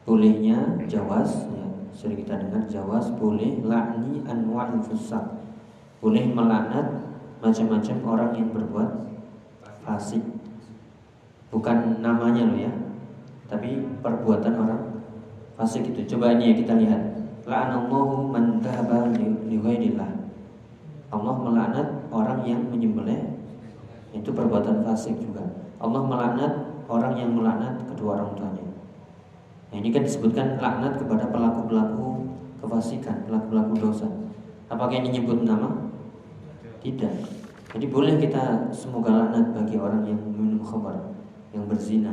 bolehnya 0.08 0.80
jawaz 0.88 1.52
ya 1.52 1.66
sering 1.92 2.24
kita 2.24 2.40
dengar 2.40 2.64
jawas 2.66 3.12
boleh 3.14 3.60
lakni 3.62 4.24
anwa'il 4.24 4.80
fusaq 4.80 5.42
boleh 6.02 6.26
melaknat 6.34 6.98
macam-macam 7.38 7.96
orang 8.02 8.30
yang 8.34 8.48
berbuat 8.50 8.90
fasik. 9.86 10.22
Bukan 11.54 12.02
namanya 12.02 12.50
loh 12.50 12.58
ya, 12.58 12.72
tapi 13.46 13.86
perbuatan 14.02 14.54
orang 14.58 14.82
fasik 15.54 15.94
itu. 15.94 16.02
Coba 16.16 16.34
ini 16.34 16.50
ya 16.50 16.54
kita 16.58 16.74
lihat. 16.74 17.02
La'anallahu 17.46 18.30
man 18.30 18.58
dhahaba 18.62 19.10
li 19.14 19.94
Allah 21.12 21.34
melaknat 21.38 21.88
orang 22.08 22.40
yang 22.46 22.66
menyembelih 22.66 23.36
itu 24.10 24.30
perbuatan 24.32 24.82
fasik 24.82 25.18
juga. 25.22 25.44
Allah 25.78 26.02
melaknat 26.02 26.52
orang 26.90 27.14
yang 27.14 27.30
melaknat 27.30 27.78
kedua 27.90 28.18
orang 28.18 28.32
tuanya. 28.34 28.61
Nah, 29.72 29.80
ini 29.80 29.88
kan 29.88 30.04
disebutkan 30.04 30.60
laknat 30.60 31.00
kepada 31.00 31.32
pelaku-pelaku 31.32 32.28
kefasikan, 32.60 33.24
pelaku-pelaku 33.24 33.72
dosa. 33.80 34.04
Apakah 34.68 35.00
ini 35.00 35.16
nyebut 35.16 35.48
nama? 35.48 35.88
Tidak. 36.84 37.14
Jadi 37.72 37.86
boleh 37.88 38.20
kita 38.20 38.68
semoga 38.68 39.16
laknat 39.16 39.56
bagi 39.56 39.80
orang 39.80 40.04
yang 40.04 40.20
minum 40.28 40.60
khamar, 40.60 41.16
yang 41.56 41.64
berzina. 41.64 42.12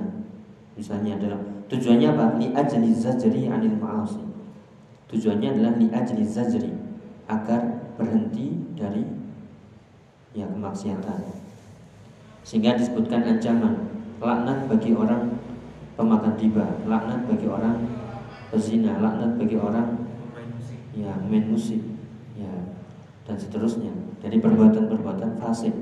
Misalnya 0.80 1.20
adalah 1.20 1.40
tujuannya 1.68 2.08
apa? 2.16 2.26
Li 2.40 2.48
ajli 2.56 2.96
zajri 2.96 3.52
anil 3.52 3.76
ma'asi. 3.76 4.24
Tujuannya 5.12 5.60
adalah 5.60 5.76
li 5.76 5.92
ajli 5.92 6.24
zajri 6.24 6.72
agar 7.28 7.92
berhenti 8.00 8.56
dari 8.80 9.04
ya 10.32 10.48
kemaksiatan. 10.48 11.28
Sehingga 12.48 12.80
disebutkan 12.80 13.28
ancaman 13.28 13.92
laknat 14.24 14.72
bagi 14.72 14.96
orang 14.96 15.39
pemakan 16.00 16.40
riba, 16.40 16.64
laknat 16.88 17.28
bagi 17.28 17.48
orang 17.52 17.76
pezina, 18.48 19.04
laknat 19.04 19.36
bagi 19.36 19.60
orang 19.60 20.00
ya 20.96 21.12
main 21.28 21.52
musik, 21.52 21.84
ya 22.40 22.48
dan 23.28 23.36
seterusnya 23.36 23.92
dari 24.24 24.40
perbuatan-perbuatan 24.40 25.36
fasik. 25.44 25.76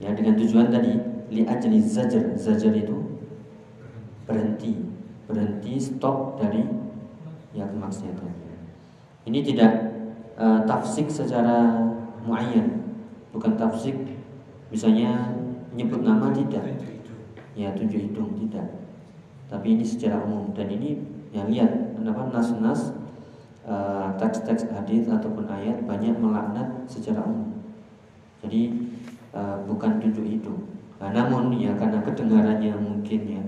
Ya 0.00 0.16
dengan 0.16 0.40
tujuan 0.40 0.72
tadi 0.72 0.96
li 1.28 1.44
ajli 1.44 1.84
zajar, 1.84 2.32
zajar 2.40 2.72
itu 2.72 3.20
berhenti, 4.24 4.88
berhenti 5.28 5.76
stop 5.76 6.40
dari 6.40 6.64
ya 7.52 7.68
kemaksiatan. 7.68 8.32
Ini 9.28 9.44
tidak 9.44 9.72
uh, 10.40 10.64
tafsik 10.64 11.12
secara 11.12 11.76
muayyan, 12.24 12.88
bukan 13.36 13.60
tafsik 13.60 14.00
misalnya 14.72 15.36
nyebut 15.76 16.00
nama 16.00 16.32
tidak. 16.32 16.64
Ya 17.52 17.76
tujuh 17.76 18.08
hidung 18.08 18.32
tidak 18.40 18.79
tapi 19.50 19.74
ini 19.74 19.84
secara 19.84 20.22
umum. 20.22 20.54
Dan 20.54 20.70
ini 20.70 21.02
yang 21.34 21.50
lihat 21.50 21.98
kenapa 21.98 22.30
nas-nas 22.30 22.94
uh, 23.66 24.14
teks-teks 24.14 24.70
hadis 24.70 25.10
ataupun 25.10 25.50
ayat 25.50 25.82
banyak 25.82 26.14
melaknat 26.14 26.86
secara 26.86 27.26
umum. 27.26 27.58
Jadi 28.46 28.88
uh, 29.34 29.58
bukan 29.66 29.98
tunjuk 29.98 30.24
itu 30.24 30.54
nah, 30.96 31.10
namun 31.12 31.52
ya 31.58 31.74
karena 31.76 32.00
kedengarannya 32.00 32.72
mungkin 32.78 33.20
ya 33.26 33.42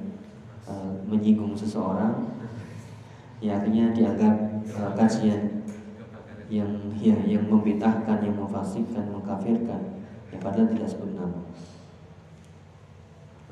uh, 0.68 0.92
menyinggung 1.08 1.56
seseorang 1.56 2.28
ya 3.40 3.56
akhirnya 3.58 3.94
dianggap 3.94 4.36
kajian 4.94 5.64
yang 6.52 6.68
ya 7.00 7.16
yang 7.24 7.48
membitahkan 7.48 8.20
yang 8.20 8.36
memfasikkan 8.36 9.08
mengkafirkan. 9.08 9.80
Ya 10.32 10.36
padahal 10.40 10.68
tidak 10.68 10.88
sebut 10.88 11.12
nama 11.12 11.40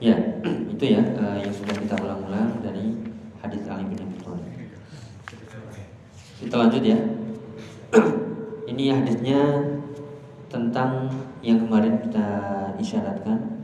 Ya, 0.01 0.17
itu 0.73 0.85
ya 0.97 1.05
uh, 1.21 1.37
yang 1.37 1.53
sudah 1.53 1.77
kita 1.77 1.93
ulang-ulang 2.01 2.65
dari 2.65 2.97
hadis 3.45 3.69
Ali 3.69 3.85
bin 3.85 4.01
Abi 4.01 4.17
Thalib. 4.25 4.49
Kita 6.41 6.55
lanjut 6.57 6.81
ya. 6.81 6.97
Ini 8.73 8.97
hadisnya 8.97 9.41
tentang 10.49 11.13
yang 11.45 11.61
kemarin 11.61 12.01
kita 12.01 12.27
isyaratkan 12.81 13.61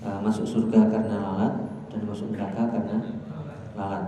uh, 0.00 0.24
masuk 0.24 0.48
surga 0.48 0.88
karena 0.88 1.20
lalat 1.20 1.52
dan 1.92 2.00
masuk 2.08 2.32
neraka 2.32 2.64
karena 2.64 3.04
lalat. 3.76 4.04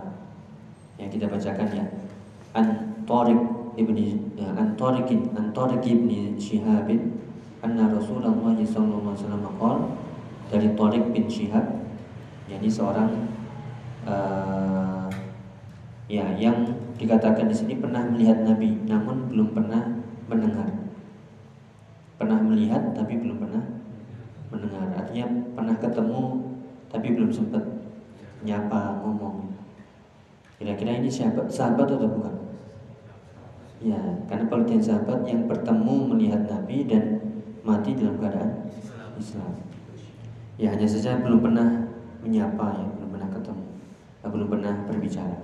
Yang 0.96 1.20
kita 1.20 1.26
bacakan 1.28 1.68
ya. 1.76 1.84
An 2.56 2.66
Tariq 3.04 3.40
ibni 3.76 4.16
ya, 4.32 4.48
An 4.56 4.80
Tariqin 4.80 5.28
An 5.36 5.52
Tariq 5.52 5.84
ibni 5.84 6.40
Shihabin 6.40 7.20
anna 7.60 7.92
Rasulullah 7.92 8.32
sallallahu 8.32 9.12
alaihi 9.12 9.20
wasallam 9.28 10.05
dari 10.50 10.72
Torik 10.78 11.10
bin 11.10 11.26
Syihab 11.26 11.86
jadi 12.46 12.68
seorang 12.70 13.10
uh, 14.06 15.10
ya 16.06 16.30
yang 16.38 16.62
dikatakan 16.94 17.50
di 17.50 17.56
sini 17.56 17.74
pernah 17.82 18.06
melihat 18.06 18.46
Nabi 18.46 18.86
namun 18.86 19.26
belum 19.26 19.50
pernah 19.50 19.82
mendengar. 20.30 20.70
Pernah 22.16 22.38
melihat 22.46 22.94
tapi 22.94 23.18
belum 23.18 23.42
pernah 23.42 23.64
mendengar. 24.54 24.86
Artinya 24.94 25.26
pernah 25.58 25.74
ketemu 25.76 26.22
tapi 26.86 27.06
belum 27.18 27.30
sempat 27.34 27.66
nyapa 28.46 29.02
ngomong. 29.02 29.58
Kira-kira 30.56 31.02
ini 31.02 31.10
sahabat 31.10 31.50
sahabat 31.50 31.90
atau 31.90 32.08
bukan? 32.08 32.36
Ya 33.82 33.98
karena 34.30 34.48
pengertian 34.48 34.80
sahabat 34.80 35.26
yang 35.26 35.50
bertemu 35.50 35.94
melihat 36.14 36.46
Nabi 36.46 36.86
dan 36.86 37.20
mati 37.66 37.92
dalam 37.92 38.16
keadaan 38.22 38.70
Islam 39.18 39.75
Ya 40.56 40.72
hanya 40.72 40.88
saja 40.88 41.20
belum 41.20 41.44
pernah 41.44 41.84
menyapa 42.24 42.80
ya, 42.80 42.86
belum 42.96 43.10
pernah 43.12 43.28
ketemu, 43.28 43.64
eh, 44.24 44.30
belum 44.32 44.48
pernah 44.48 44.72
berbicara. 44.88 45.36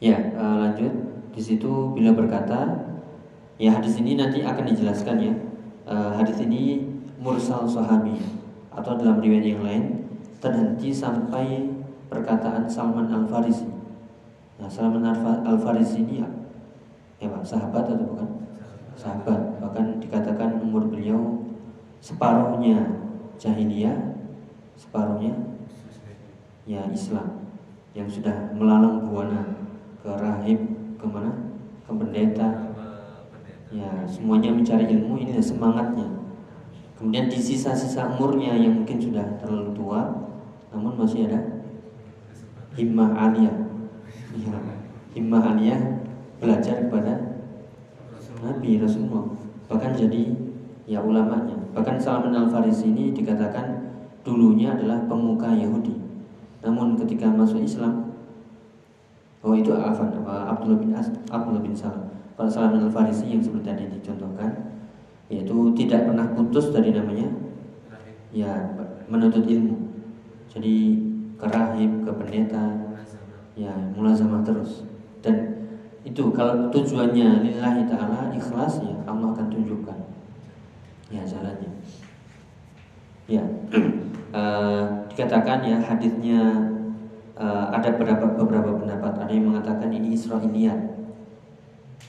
Ya 0.00 0.16
uh, 0.36 0.56
lanjut 0.64 0.92
di 1.36 1.42
situ 1.44 1.92
bila 1.92 2.16
berkata, 2.16 2.64
ya 3.60 3.76
hadis 3.76 4.00
ini 4.00 4.16
nanti 4.16 4.40
akan 4.40 4.64
dijelaskan 4.72 5.16
ya. 5.20 5.34
Uh, 5.86 6.16
hadis 6.16 6.40
ini 6.42 6.82
mursal 7.20 7.68
sahabi 7.68 8.18
atau 8.74 8.98
dalam 8.98 9.22
riwayat 9.22 9.46
yang 9.46 9.62
lain 9.62 9.84
terhenti 10.42 10.90
sampai 10.92 11.68
perkataan 12.08 12.68
Salman 12.68 13.08
Al 13.12 13.24
Farisi. 13.28 13.68
Nah 14.56 14.68
Salman 14.68 15.04
Al 15.04 15.58
Farisi 15.60 16.02
ini 16.02 16.24
ya, 16.24 16.28
ya 17.20 17.28
pak 17.28 17.44
sahabat 17.44 17.84
atau 17.84 18.04
bukan? 18.04 18.28
Sahabat 18.96 19.60
bahkan 19.60 20.00
dikatakan 20.00 20.56
umur 20.64 20.88
beliau 20.88 21.44
separuhnya 22.00 23.05
jahiliyah 23.36 24.16
separuhnya 24.76 25.56
ya 26.66 26.84
Islam 26.92 27.46
yang 27.96 28.08
sudah 28.10 28.52
melalang 28.52 29.08
buana 29.08 29.56
ke 30.02 30.10
rahib 30.12 30.60
ke 31.00 31.06
mana 31.08 31.32
ke 31.86 31.92
pendeta. 31.94 32.48
Ya 33.74 34.06
semuanya 34.06 34.54
mencari 34.54 34.86
ilmu 34.88 35.18
ini 35.18 35.42
semangatnya. 35.42 36.06
Kemudian 36.96 37.28
di 37.28 37.36
sisa-sisa 37.36 38.14
umurnya 38.16 38.56
yang 38.56 38.82
mungkin 38.82 38.96
sudah 38.96 39.36
terlalu 39.36 39.74
tua 39.76 40.00
namun 40.72 40.96
masih 40.96 41.28
ada 41.28 41.40
himmah 42.76 43.16
aliyah 43.16 43.56
ya, 44.36 44.60
himmah 45.16 45.42
aliyah 45.56 45.80
belajar 46.36 46.84
kepada 46.84 47.40
Nabi 48.44 48.76
Rasulullah 48.80 49.32
bahkan 49.66 49.96
jadi 49.96 50.36
ya 50.84 51.00
ulamanya. 51.00 51.55
Bahkan 51.76 52.00
Salman 52.00 52.32
Al 52.32 52.48
Farisi 52.48 52.88
ini 52.88 53.12
dikatakan 53.12 53.84
dulunya 54.24 54.72
adalah 54.72 55.04
pemuka 55.04 55.52
Yahudi. 55.52 55.92
Namun 56.64 56.96
ketika 56.96 57.28
masuk 57.28 57.60
Islam, 57.60 58.16
oh 59.44 59.52
itu 59.52 59.76
Afan, 59.76 60.08
Abdullah 60.24 60.80
bin 60.80 60.96
As, 60.96 61.12
Abdullah 61.28 61.60
bin 61.60 61.76
Salam. 61.76 62.08
Kalau 62.32 62.48
Salman 62.48 62.80
Al 62.80 62.88
Farisi 62.88 63.28
yang 63.28 63.44
seperti 63.44 63.68
tadi 63.68 63.84
dicontohkan, 63.92 64.80
yaitu 65.28 65.52
tidak 65.76 66.08
pernah 66.08 66.24
putus 66.32 66.72
dari 66.72 66.96
namanya, 66.96 67.28
ya 68.32 68.72
menuntut 69.12 69.44
ilmu. 69.44 69.76
Jadi 70.48 71.04
kerahib, 71.36 72.08
ke 72.08 72.10
pendeta, 72.16 72.72
ya 73.52 73.76
terus. 74.48 74.88
Dan 75.20 75.36
itu 76.08 76.32
kalau 76.32 76.72
tujuannya 76.72 77.44
lillahi 77.44 77.84
ta'ala 77.84 78.32
ikhlas 78.32 78.80
ya 78.80 78.96
Allah 79.04 79.34
akan 79.34 79.50
tunjukkan 79.50 80.15
ya 81.10 81.22
jalannya 81.22 81.70
ya. 83.26 83.42
Uh, 84.30 84.84
dikatakan 85.10 85.62
ya 85.66 85.78
hadisnya 85.82 86.42
uh, 87.36 87.70
ada 87.74 87.94
beberapa 87.94 88.26
beberapa 88.34 88.70
pendapat. 88.78 89.12
Ada 89.26 89.32
yang 89.34 89.46
mengatakan 89.52 89.90
ini 89.90 90.14
Israiliyat. 90.14 90.80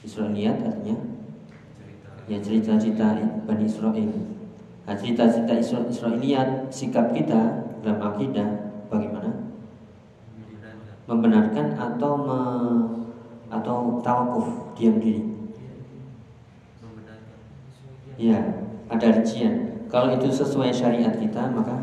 Israiliyat 0.06 0.58
artinya? 0.64 0.98
Ya 2.28 2.38
cerita-cerita 2.44 3.16
Bani 3.48 3.64
Israel 3.64 4.12
nah, 4.84 4.96
cerita-cerita 4.96 5.54
Israiliyat 5.88 6.68
sikap 6.68 7.16
kita 7.16 7.72
dalam 7.82 8.00
akidah 8.04 8.48
bagaimana? 8.92 9.32
Membenarkan 11.08 11.80
atau 11.80 12.12
me, 12.20 12.40
atau 13.48 14.04
tawakuf 14.04 14.76
diam 14.76 15.00
diri. 15.00 15.24
Ya 18.20 18.67
ada 18.88 19.08
rincian. 19.12 19.84
Kalau 19.88 20.12
itu 20.12 20.28
sesuai 20.28 20.72
syariat 20.72 21.16
kita, 21.16 21.52
maka 21.52 21.76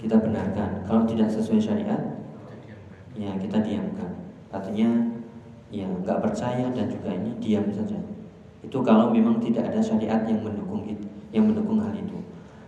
kita 0.00 0.20
benarkan. 0.20 0.84
Kalau 0.84 1.08
tidak 1.08 1.32
sesuai 1.32 1.60
syariat, 1.60 2.00
ya 3.16 3.32
kita 3.40 3.60
diamkan. 3.64 4.10
Artinya, 4.52 4.88
ya 5.72 5.88
nggak 5.88 6.20
percaya 6.20 6.68
dan 6.72 6.86
juga 6.88 7.12
ini 7.12 7.32
diam 7.40 7.64
saja. 7.72 7.96
Itu 8.60 8.80
kalau 8.80 9.12
memang 9.12 9.40
tidak 9.40 9.72
ada 9.72 9.80
syariat 9.80 10.24
yang 10.24 10.40
mendukung 10.44 10.84
itu, 10.88 11.08
yang 11.32 11.48
mendukung 11.48 11.80
hal 11.80 11.92
itu. 11.92 12.16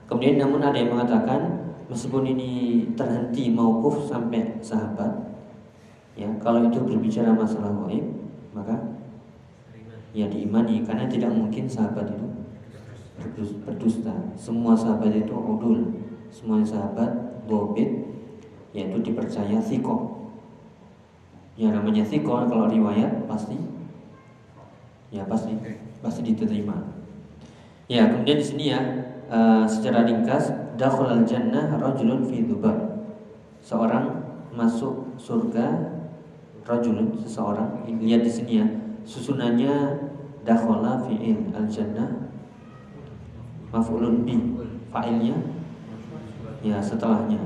Kemudian 0.09 0.41
namun 0.41 0.61
ada 0.61 0.77
yang 0.77 0.93
mengatakan 0.93 1.73
meskipun 1.89 2.25
ini 2.37 2.51
terhenti 2.95 3.49
maukuf 3.53 4.09
sampai 4.09 4.61
sahabat, 4.61 5.13
ya 6.17 6.29
kalau 6.41 6.69
itu 6.69 6.79
berbicara 6.85 7.33
masalah 7.33 7.73
gaib, 7.85 8.07
maka 8.53 8.77
ya 10.17 10.25
diimani 10.29 10.81
karena 10.85 11.05
tidak 11.05 11.29
mungkin 11.33 11.69
sahabat 11.69 12.09
itu 12.09 12.36
berdusta. 13.35 14.15
Semua 14.37 14.77
sahabat 14.77 15.11
itu 15.15 15.35
udul, 15.35 16.05
semua 16.29 16.63
sahabat 16.63 17.43
dobit 17.47 18.07
yaitu 18.77 19.01
dipercaya 19.01 19.57
siko. 19.63 20.29
Ya 21.57 21.73
namanya 21.73 22.05
siko 22.05 22.45
kalau 22.45 22.69
riwayat 22.69 23.25
pasti 23.25 23.57
ya 25.09 25.25
pasti 25.25 25.57
pasti 26.05 26.21
diterima. 26.21 26.97
Ya, 27.87 28.11
kemudian 28.11 28.43
di 28.43 28.47
sini 28.47 28.65
ya 28.75 28.83
uh, 29.31 29.63
secara 29.63 30.03
ringkas 30.03 30.51
al 30.77 31.23
jannah 31.23 31.79
rajulun 31.79 32.27
fi 32.27 32.43
dhubab. 32.43 32.75
Seorang 33.63 34.27
masuk 34.53 35.15
surga 35.17 35.95
rajulun 36.67 37.15
seseorang. 37.23 37.87
Lihat 37.87 38.27
di 38.27 38.31
sini 38.31 38.53
ya. 38.61 38.67
Susunannya 39.07 40.03
dakhala 40.43 40.99
fi'il 41.07 41.55
al 41.55 41.71
jannah 41.71 42.26
maf'ulun 43.77 44.25
bi. 44.25 44.41
Fa'ilnya. 44.89 45.37
Ya 46.65 46.81
setelahnya. 46.81 47.37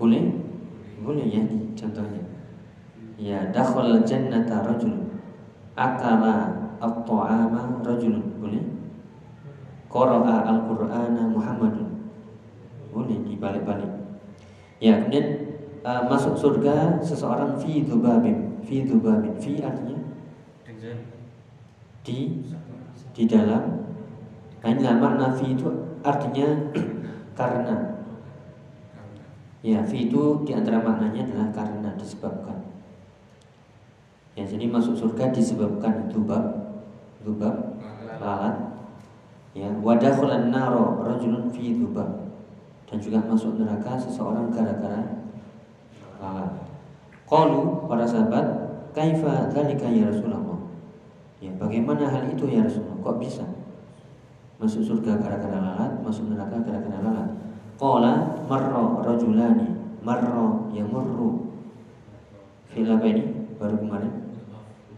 Boleh? 0.00 0.32
Boleh 1.04 1.28
ya 1.28 1.44
contohnya. 1.76 2.24
Ya 3.20 3.52
dakhala 3.52 4.00
jannata 4.00 4.64
rajulun. 4.64 5.20
Akala 5.76 6.56
at-ta'ama 6.80 7.84
rajulun. 7.84 8.40
Boleh? 8.40 8.64
Qara'a 9.92 10.48
al-qur'ana 10.48 11.22
Muhammadun. 11.28 11.88
Boleh 12.90 13.20
dibalik-balik. 13.28 13.92
Ya 14.80 15.00
kemudian 15.00 15.56
uh, 15.84 16.04
masuk 16.08 16.36
surga 16.36 17.00
seseorang 17.04 17.56
fi 17.60 17.84
dzubabin. 17.84 18.60
Fi 18.64 18.84
dzubabin. 18.84 19.36
Fi 19.36 19.60
artinya? 19.60 20.00
Di 22.06 22.38
di 23.16 23.24
dalam 23.26 23.75
hanya 24.66 24.98
makna 24.98 25.30
fi 25.30 25.54
itu 25.54 25.70
artinya 26.02 26.74
karena. 27.38 28.02
Ya 29.62 29.78
fi 29.86 30.10
itu 30.10 30.42
di 30.42 30.52
antara 30.54 30.82
maknanya 30.82 31.22
adalah 31.30 31.48
karena 31.54 31.90
disebabkan. 31.94 32.58
Ya 34.34 34.42
jadi 34.42 34.66
masuk 34.66 34.98
surga 34.98 35.30
disebabkan 35.30 36.10
dzubab 36.10 36.66
Dubab 37.22 37.78
lalat. 38.22 38.54
ya 39.56 39.72
wadakhulan 39.80 40.52
naro 40.52 41.00
rajulun 41.00 41.48
fi 41.48 41.74
dubab 41.74 42.28
dan 42.86 43.00
juga 43.00 43.18
masuk 43.24 43.56
neraka 43.56 43.98
seseorang 43.98 44.52
gara-gara 44.52 45.26
lalat. 46.20 46.52
Qalu 47.26 47.90
para 47.90 48.06
sahabat 48.06 48.46
kaifa 48.94 49.50
dzalika 49.50 49.90
ya 49.90 50.06
Rasulullah? 50.06 50.58
Ya 51.42 51.50
bagaimana 51.58 52.06
hal 52.06 52.30
itu 52.30 52.46
ya 52.46 52.62
Rasulullah? 52.62 53.02
Kok 53.02 53.18
bisa 53.18 53.55
masuk 54.56 54.80
surga 54.80 55.20
gara-gara 55.20 55.60
lalat 55.60 55.92
masuk 56.00 56.32
neraka 56.32 56.56
gara-gara 56.64 56.98
lalat. 57.04 57.28
Qala 57.76 58.40
marra 58.48 59.04
rajulani 59.04 59.68
marra 60.00 60.64
yamurru. 60.72 61.52
Fil 62.72 62.88
apa 62.88 63.04
ini? 63.04 63.24
Baru 63.60 63.76
kemarin. 63.80 64.12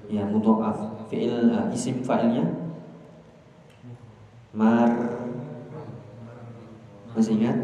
Ya 0.09 0.25
mudhaf 0.25 1.07
fi'il 1.11 1.53
uh, 1.53 1.69
isim 1.75 2.01
fa'ilnya? 2.07 2.49
Mar 4.55 4.89
masih 7.13 7.35
ingat? 7.37 7.59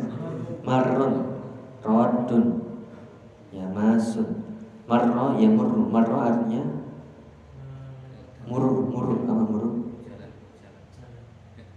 Marron 0.66 1.40
rodun 1.80 2.44
ya 3.54 3.64
masuk. 3.70 4.26
Marro 4.84 5.40
ya 5.40 5.48
murru 5.48 5.88
marro 5.88 6.20
artinya 6.20 6.60
murur 8.44 8.84
murur 8.92 9.24
apa 9.24 9.42
murur 9.48 9.83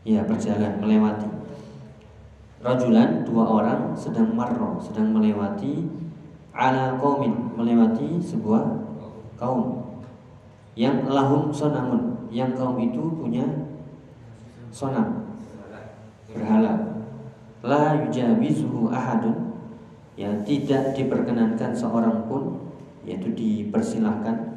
ya 0.07 0.23
berjalan 0.23 0.79
melewati. 0.79 1.27
Rajulan 2.63 3.27
dua 3.27 3.43
orang 3.43 3.91
sedang 3.91 4.31
marro 4.31 4.79
sedang 4.79 5.11
melewati 5.11 5.83
ala 6.55 6.95
kaumin 6.95 7.51
melewati 7.59 8.15
sebuah 8.23 8.63
kaum. 9.35 9.83
Yang 10.79 11.11
lahum 11.11 11.51
sonamun 11.51 12.31
yang 12.31 12.55
kaum 12.55 12.79
itu 12.79 13.03
punya 13.19 13.43
sonam 14.71 15.27
berhala. 16.31 17.03
La 17.65 17.99
yujawizuhu 17.99 18.87
ahadun 18.87 19.59
ya 20.15 20.31
tidak 20.47 20.95
diperkenankan 20.95 21.75
seorang 21.75 22.25
pun 22.31 22.63
yaitu 23.03 23.33
dipersilahkan 23.35 24.55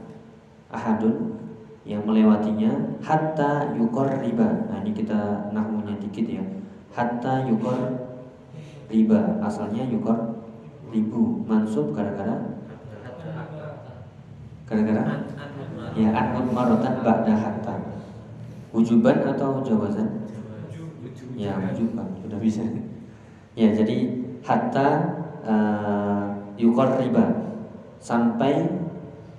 ahadun 0.71 1.40
yang 1.89 2.05
melewatinya 2.05 3.01
hatta 3.01 3.73
yukor 3.73 4.05
riba 4.21 4.69
nah 4.69 4.85
ini 4.85 4.93
kita 4.93 5.49
nahmunya 5.57 5.97
dikit 5.97 6.27
ya. 6.29 6.45
Hatta 6.93 7.49
yukor 7.49 7.79
riba 8.93 9.41
asalnya 9.41 9.89
yukor 9.89 10.45
ribu 10.93 11.41
mansub 11.49 11.97
gara-gara? 11.97 12.37
Gara-gara? 14.69 15.25
Ya 15.97 16.09
anut 16.15 16.53
marotan 16.53 17.01
ba'da 17.01 17.35
hatta. 17.35 17.75
Wujuban 18.71 19.27
atau 19.27 19.65
jawazan? 19.65 20.29
Ya 21.35 21.57
wujuban. 21.59 22.07
Sudah 22.23 22.39
bisa. 22.39 22.63
Ya 23.59 23.73
jadi 23.75 24.21
hatta 24.45 24.89
uh, 25.43 26.25
yukor 26.61 27.01
riba 27.01 27.57
sampai 27.99 28.69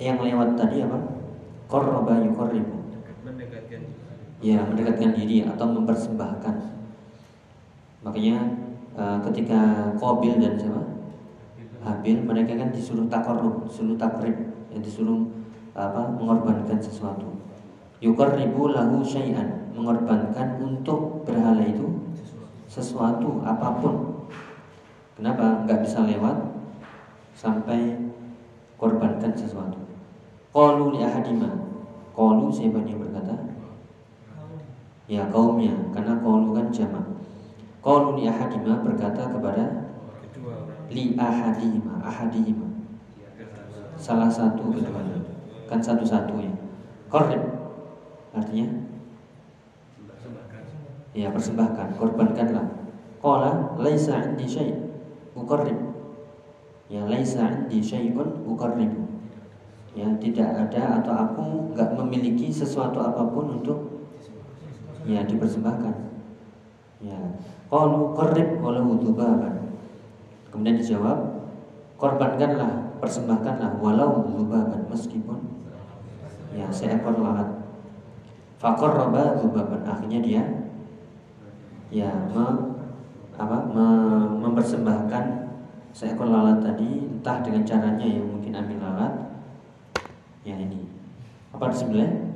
yang 0.01 0.17
lewat 0.19 0.57
tadi 0.57 0.81
apa 0.81 1.20
korroba 1.71 2.19
yukor 2.19 2.51
ribu 2.51 2.83
ya 4.43 4.59
mendekatkan 4.67 5.15
diri 5.15 5.47
atau 5.47 5.65
mempersembahkan 5.71 6.55
makanya 8.03 8.37
uh, 8.99 9.23
ketika 9.23 9.93
Kobil 9.95 10.35
dan 10.35 10.59
siapa 10.59 10.91
Habil 11.81 12.21
mereka 12.21 12.53
kan 12.61 12.69
disuruh 12.69 13.09
takorub, 13.09 13.65
disuruh 13.65 13.97
takrib, 13.97 14.37
yang 14.69 14.81
disuruh 14.85 15.25
apa 15.73 16.13
mengorbankan 16.13 16.77
sesuatu. 16.77 17.41
Yukar 17.97 18.37
ribu 18.37 18.69
lahu 18.69 19.01
syai'an 19.01 19.73
mengorbankan 19.73 20.61
untuk 20.61 21.25
berhala 21.25 21.65
itu 21.65 21.89
sesuatu 22.69 23.41
apa 23.41 23.81
pun. 23.81 24.29
Kenapa 25.17 25.65
nggak 25.65 25.81
bisa 25.85 26.05
lewat 26.05 26.37
sampai 27.33 27.97
korbankan 28.77 29.33
sesuatu? 29.33 29.81
Qalu 30.51 30.95
li 30.95 30.99
ahadima. 30.99 31.49
Qalu 32.11 32.51
siapa 32.51 32.83
yang 32.83 32.99
berkata? 32.99 33.35
Ya 35.07 35.23
kaumnya. 35.31 35.71
Karena 35.95 36.19
qalu 36.19 36.51
kan 36.51 36.67
jamak. 36.71 37.05
Qalu 37.79 38.19
li 38.19 38.23
ahadima 38.27 38.83
berkata 38.83 39.31
kepada 39.31 39.65
li 40.91 41.15
ahadima 41.15 42.03
ahadima. 42.03 42.67
Salah 43.95 44.27
satu 44.27 44.75
keduanya 44.75 45.23
kan 45.71 45.79
satu-satunya. 45.79 46.51
Korban 47.07 47.41
artinya? 48.35 48.67
Ya 51.15 51.31
persembahkan. 51.31 51.95
Korbankanlah. 51.95 52.67
Qala 53.21 53.77
laisa 53.77 54.19
indi 54.33 54.49
syai' 54.49 54.73
uqarrib 55.37 55.77
ya 56.89 57.05
laisa 57.05 57.47
indi 57.47 57.79
syai'un 57.79 58.43
uqarrib 58.49 59.10
ya 59.91 60.07
tidak 60.23 60.49
ada 60.67 61.03
atau 61.03 61.13
aku 61.13 61.41
nggak 61.75 61.99
memiliki 61.99 62.47
sesuatu 62.47 63.03
apa 63.03 63.27
pun 63.27 63.59
untuk 63.59 63.79
ya 65.03 65.25
dipersembahkan. 65.27 65.95
Ya. 67.01 67.17
Qalu 67.71 68.13
qarrib 68.13 68.61
walau 68.61 68.99
dhubaban 68.99 69.73
kemudian 70.51 70.77
dijawab 70.77 71.47
korbankanlah 71.95 72.99
persembahkanlah 72.99 73.79
walau 73.79 74.27
dhubaban 74.27 74.85
meskipun 74.91 75.39
ya 76.51 76.67
seekor 76.69 77.15
lalat. 77.17 77.47
Fakor 78.61 78.93
roba 78.93 79.41
zubaban 79.41 79.81
akhirnya 79.81 80.21
dia 80.21 80.43
ya 81.89 82.13
me, 82.29 82.45
apa, 83.35 83.57
me, 83.73 83.85
mempersembahkan 84.37 85.23
seekor 85.91 86.29
lalat 86.29 86.61
tadi 86.61 87.09
entah 87.09 87.41
dengan 87.41 87.65
caranya 87.65 88.05
yang 88.05 88.29
mungkin 88.29 88.53
ambil 88.53 88.77
lalat 88.79 89.30
ya 90.41 90.55
ini 90.57 90.85
apa 91.51 91.69
disembelih 91.69 92.31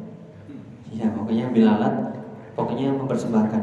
ya 0.94 1.10
pokoknya 1.12 1.50
ambil 1.52 1.64
lalat 1.66 1.96
pokoknya 2.54 2.94
mempersembahkan 2.96 3.62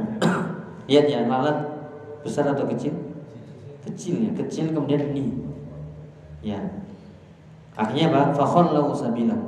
lihat 0.90 1.06
ya 1.12 1.24
lalat 1.26 1.58
besar 2.22 2.50
atau 2.50 2.66
kecil 2.70 2.94
kecil 3.86 4.22
ya 4.22 4.30
kecil 4.34 4.70
kemudian 4.74 5.14
ini 5.14 5.32
ya 6.42 6.58
akhirnya 7.78 8.10
apa 8.10 8.36
fakhallahu 8.36 8.92
sabilahu 8.94 9.46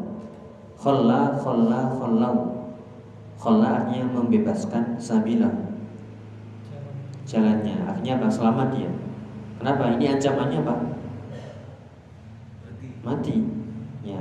khalla 0.78 1.38
khalla 1.38 1.80
khallau 1.98 2.54
Khola 3.44 3.84
artinya 3.84 4.08
membebaskan 4.08 4.96
sabila 4.96 5.52
jalannya. 7.28 7.76
Artinya 7.84 8.12
apa? 8.16 8.28
Selamat 8.32 8.68
dia. 8.72 8.88
Kenapa? 9.60 10.00
Ini 10.00 10.16
ancamannya 10.16 10.58
apa? 10.64 10.74
Mati. 13.04 13.36
Ya. 14.00 14.16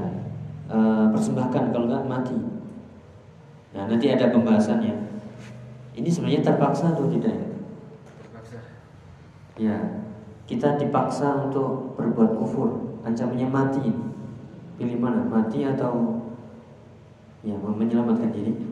E, 0.74 0.78
persembahkan 1.14 1.70
kalau 1.70 1.86
nggak 1.86 2.10
mati. 2.10 2.34
Nah 3.78 3.86
nanti 3.86 4.10
ada 4.10 4.34
pembahasannya. 4.34 4.96
Ini 5.94 6.10
sebenarnya 6.10 6.42
terpaksa 6.42 6.98
atau 6.98 7.06
tidak? 7.14 7.38
Terpaksa. 8.18 8.58
Ya. 9.62 10.02
Kita 10.50 10.82
dipaksa 10.82 11.46
untuk 11.46 11.94
berbuat 11.94 12.42
kufur. 12.42 12.98
Ancamannya 13.06 13.48
mati. 13.54 13.86
Pilih 14.82 14.98
mana? 14.98 15.30
Mati 15.30 15.62
atau 15.62 16.26
ya 17.46 17.54
menyelamatkan 17.62 18.34
diri? 18.34 18.54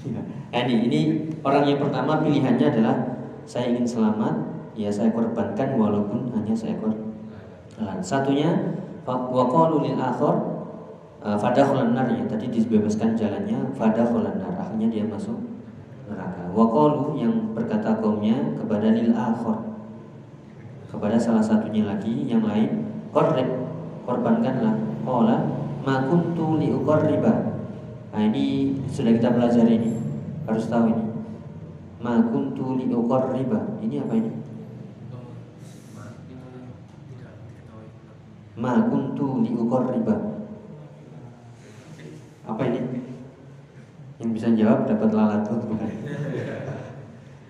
Ya. 0.00 0.20
Nah, 0.52 0.60
ini, 0.64 0.88
ini 0.88 1.00
orang 1.44 1.64
yang 1.68 1.80
pertama 1.80 2.24
pilihannya 2.24 2.72
adalah 2.72 2.96
saya 3.44 3.72
ingin 3.72 3.84
selamat, 3.84 4.32
ya 4.72 4.88
saya 4.88 5.12
korbankan 5.12 5.76
walaupun 5.76 6.32
hanya 6.32 6.56
seekor 6.56 6.92
lalat. 7.80 8.00
Satunya 8.04 8.76
waqalu 9.30 9.90
lil 9.90 9.98
akhir 9.98 10.34
uh, 11.24 11.36
fadakhulan 11.38 11.96
nar 11.96 12.10
ya 12.10 12.24
tadi 12.28 12.50
dibebaskan 12.50 13.16
jalannya 13.16 13.72
fadakhulan 13.74 14.36
nar 14.38 14.54
akhirnya 14.60 14.88
dia 14.90 15.04
masuk 15.06 15.38
neraka. 16.10 16.50
Waqalu 16.52 17.22
yang 17.22 17.34
berkata 17.54 17.98
kaumnya 17.98 18.36
kepada 18.58 18.92
lil 18.92 19.14
akhir. 19.14 19.58
Kepada 20.90 21.16
salah 21.22 21.40
satunya 21.40 21.86
lagi 21.86 22.26
yang 22.26 22.42
lain 22.42 22.86
korban 23.14 23.46
korbankanlah. 24.04 24.74
Qala 25.06 25.36
ma 25.80 26.04
kuntu 26.04 26.60
li 26.60 26.68
uqarriba 26.76 27.50
Nah 28.10 28.26
ini 28.26 28.74
sudah 28.90 29.16
kita 29.16 29.30
pelajari 29.32 29.80
ini 29.80 29.90
Harus 30.44 30.66
tahu 30.66 30.90
ini. 30.90 31.04
Ma 32.02 32.18
kuntu 32.26 32.80
riba 32.80 33.60
Ini 33.84 33.96
apa 34.02 34.12
ini? 34.18 34.39
Ma 38.60 38.76
kuntu 38.92 39.40
riba. 39.88 40.14
Apa 42.44 42.62
ini? 42.68 42.80
Yang 44.20 44.30
bisa 44.36 44.48
jawab 44.52 44.84
dapat 44.84 45.08
lalat 45.16 45.40
tuh 45.48 45.64
bukan? 45.64 45.88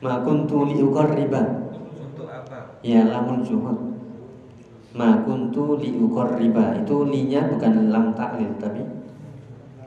Ma 0.06 0.22
kuntu 0.22 0.70
riba. 1.18 1.42
Untuk 1.98 2.30
apa? 2.30 2.78
Ya 2.86 3.10
lamun 3.10 3.42
juhud 3.42 3.90
Ma 4.94 5.26
kuntu 5.26 5.82
riba. 6.38 6.78
Itu 6.78 7.10
linya 7.10 7.50
bukan 7.50 7.90
lam 7.90 8.14
taklil 8.14 8.54
tapi 8.62 8.86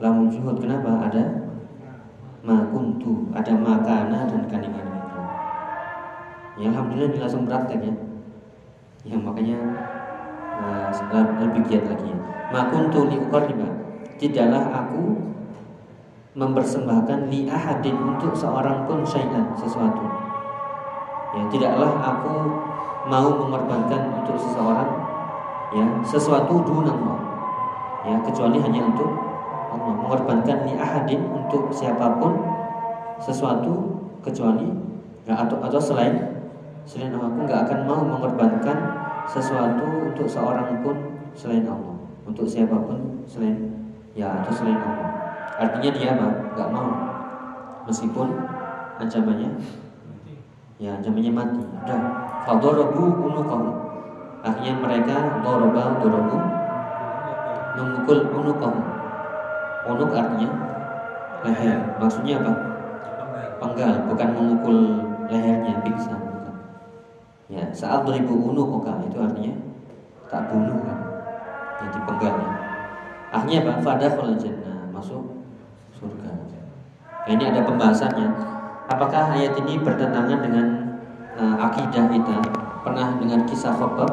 lamun 0.04 0.28
juhud 0.28 0.60
kenapa? 0.60 1.08
Ada 1.08 1.44
makuntu 2.44 3.32
ada 3.32 3.56
makana 3.56 4.28
dan 4.28 4.44
kandungan 4.52 4.84
ya 6.60 6.70
alhamdulillah 6.70 7.10
ini 7.10 7.18
langsung 7.18 7.48
praktek 7.48 7.80
ya. 7.82 7.94
Ya 9.04 9.16
makanya 9.20 9.58
uh, 10.60 10.90
lebih 11.42 11.62
giat 11.66 11.84
lagi. 11.90 12.10
Ya 12.10 12.18
makuntu 12.54 13.10
li 13.10 13.18
uqarriba 13.18 13.66
tidaklah 14.14 14.62
aku 14.70 15.18
mempersembahkan 16.38 17.30
li 17.30 17.50
ahadin 17.50 17.98
untuk 17.98 18.30
seorang 18.34 18.86
pun 18.86 19.02
syai'an 19.02 19.54
sesuatu. 19.58 20.06
Ya 21.34 21.42
tidaklah 21.50 21.98
aku 21.98 22.34
mau 23.10 23.28
mengorbankan 23.34 24.22
untuk 24.22 24.38
seseorang 24.38 24.90
ya 25.74 25.86
sesuatu 26.06 26.62
dunallah 26.62 27.18
ya 28.06 28.14
kecuali 28.22 28.62
hanya 28.62 28.86
untuk 28.86 29.10
Allah. 29.74 29.94
Mengorbankan 29.98 30.62
ni 30.62 30.78
ahadin 30.78 31.26
untuk 31.34 31.74
siapa 31.74 32.22
pun 32.22 32.38
sesuatu 33.18 33.98
kecuali 34.22 34.70
ya, 35.26 35.34
atau 35.34 35.58
atau 35.58 35.80
selain 35.82 36.14
selain 36.86 37.14
aku 37.16 37.48
nggak 37.48 37.60
akan 37.66 37.78
mau 37.88 38.00
mengorbankan 38.04 39.03
sesuatu 39.28 40.12
untuk 40.12 40.26
seorang 40.28 40.80
pun 40.84 40.96
selain 41.34 41.64
Allah. 41.66 41.96
Untuk 42.24 42.48
siapa 42.48 42.74
pun 42.74 43.24
selain 43.28 43.56
ya 44.16 44.42
atau 44.42 44.52
selain 44.52 44.80
Allah. 44.80 45.10
Artinya 45.60 45.90
dia 45.92 46.08
apa? 46.16 46.28
Nggak 46.56 46.68
mau. 46.72 46.92
Meskipun 47.84 48.28
ancamannya 49.00 49.50
ya 50.80 50.96
ancamannya 50.98 51.32
mati. 51.32 51.62
Udah. 51.62 52.02
Fadorobu 52.44 53.04
unukahu. 53.32 53.70
Akhirnya 54.44 54.76
mereka 54.76 55.40
doroba 55.40 55.96
dorobu 56.00 56.38
memukul 57.74 58.18
unukahu. 58.30 58.80
Unuk 59.84 60.10
artinya 60.16 60.48
leher. 61.44 61.80
Maksudnya 62.00 62.40
apa? 62.40 62.52
Penggal, 63.60 64.08
bukan 64.08 64.28
memukul 64.32 64.76
lehernya, 65.28 65.80
pingsan. 65.84 66.23
Ya, 67.52 67.64
saat 67.76 68.08
beribu 68.08 68.52
unuk 68.52 68.80
oka 68.80 69.04
itu 69.04 69.20
artinya 69.20 69.54
tak 70.32 70.48
bunuh 70.48 70.80
kan. 70.80 70.98
Jadi 71.84 71.98
penggalnya. 72.08 72.50
Akhirnya 73.34 73.58
apa? 73.68 73.72
Fada 73.84 74.08
jannah 74.40 74.88
masuk 74.88 75.44
surga. 75.92 76.30
Nah, 77.24 77.28
ini 77.28 77.44
ada 77.44 77.60
pembahasannya. 77.64 78.28
Apakah 78.88 79.36
ayat 79.36 79.56
ini 79.64 79.80
bertentangan 79.80 80.40
dengan 80.40 80.66
uh, 81.36 81.56
akidah 81.68 82.08
kita? 82.08 82.38
Pernah 82.84 83.16
dengan 83.16 83.48
kisah 83.48 83.72
Khobab? 83.72 84.12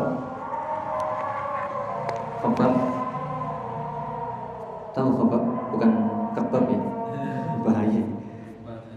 Khobab 2.39 2.74
Tahu 4.91 5.10
Khobab? 5.12 5.44
bukan 5.72 5.91
kebab 6.36 6.63
ya 6.67 6.82
bahaya 7.63 8.04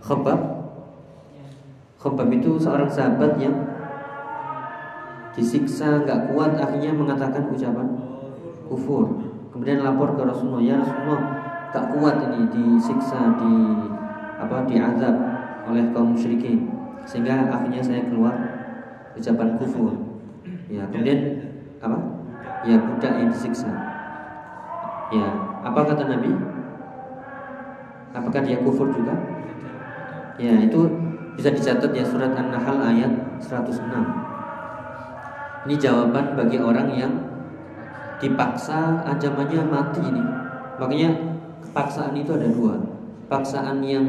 Khobab 0.03 0.41
Khobab 1.97 2.29
itu 2.35 2.61
seorang 2.61 2.91
sahabat 2.91 3.39
yang 3.41 3.55
disiksa 5.35 6.07
nggak 6.07 6.31
kuat 6.31 6.55
akhirnya 6.57 6.95
mengatakan 6.95 7.51
ucapan 7.51 7.87
kufur. 8.71 9.05
Kemudian 9.51 9.87
lapor 9.87 10.19
ke 10.19 10.23
Rasulullah 10.27 10.63
ya 10.63 10.75
Rasulullah 10.83 11.21
gak 11.71 11.91
kuat 11.95 12.17
ini 12.27 12.47
disiksa 12.51 13.39
di 13.39 13.55
apa 14.39 14.67
diazab 14.67 15.15
oleh 15.71 15.91
kaum 15.95 16.15
musyrikin. 16.15 16.71
Sehingga 17.07 17.51
akhirnya 17.51 17.83
saya 17.83 18.03
keluar 18.11 18.35
ucapan 19.15 19.59
kufur. 19.59 19.95
Ya 20.71 20.87
kemudian 20.91 21.39
apa? 21.79 21.99
Ya 22.67 22.81
budak 22.81 23.13
yang 23.15 23.31
disiksa. 23.31 23.71
Ya 25.13 25.27
apa 25.63 25.81
kata 25.87 26.03
Nabi? 26.09 26.31
Apakah 28.15 28.41
dia 28.47 28.63
kufur 28.63 28.95
juga? 28.95 29.11
Ya, 30.39 30.55
itu 30.63 30.87
bisa 31.35 31.51
dicatat 31.51 31.91
ya 31.91 32.07
surat 32.07 32.31
An-Nahl 32.31 32.79
ayat 32.79 33.11
106. 33.43 33.91
Ini 35.65 35.75
jawaban 35.81 36.37
bagi 36.37 36.61
orang 36.61 36.89
yang 36.93 37.13
dipaksa 38.21 39.01
ancamannya 39.05 39.65
mati 39.65 40.01
ini. 40.05 40.23
Makanya 40.77 41.11
paksaan 41.73 42.13
itu 42.17 42.37
ada 42.37 42.49
dua. 42.53 42.75
Paksaan 43.33 43.81
yang 43.81 44.05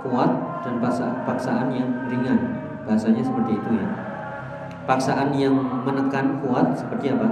kuat 0.00 0.32
dan 0.64 0.80
paksaan 1.28 1.68
yang 1.72 1.90
ringan. 2.08 2.40
Bahasanya 2.88 3.20
seperti 3.20 3.60
itu 3.60 3.70
ya. 3.76 3.88
Paksaan 4.88 5.30
yang 5.36 5.54
menekan 5.84 6.40
kuat 6.42 6.74
seperti 6.74 7.12
apa? 7.14 7.28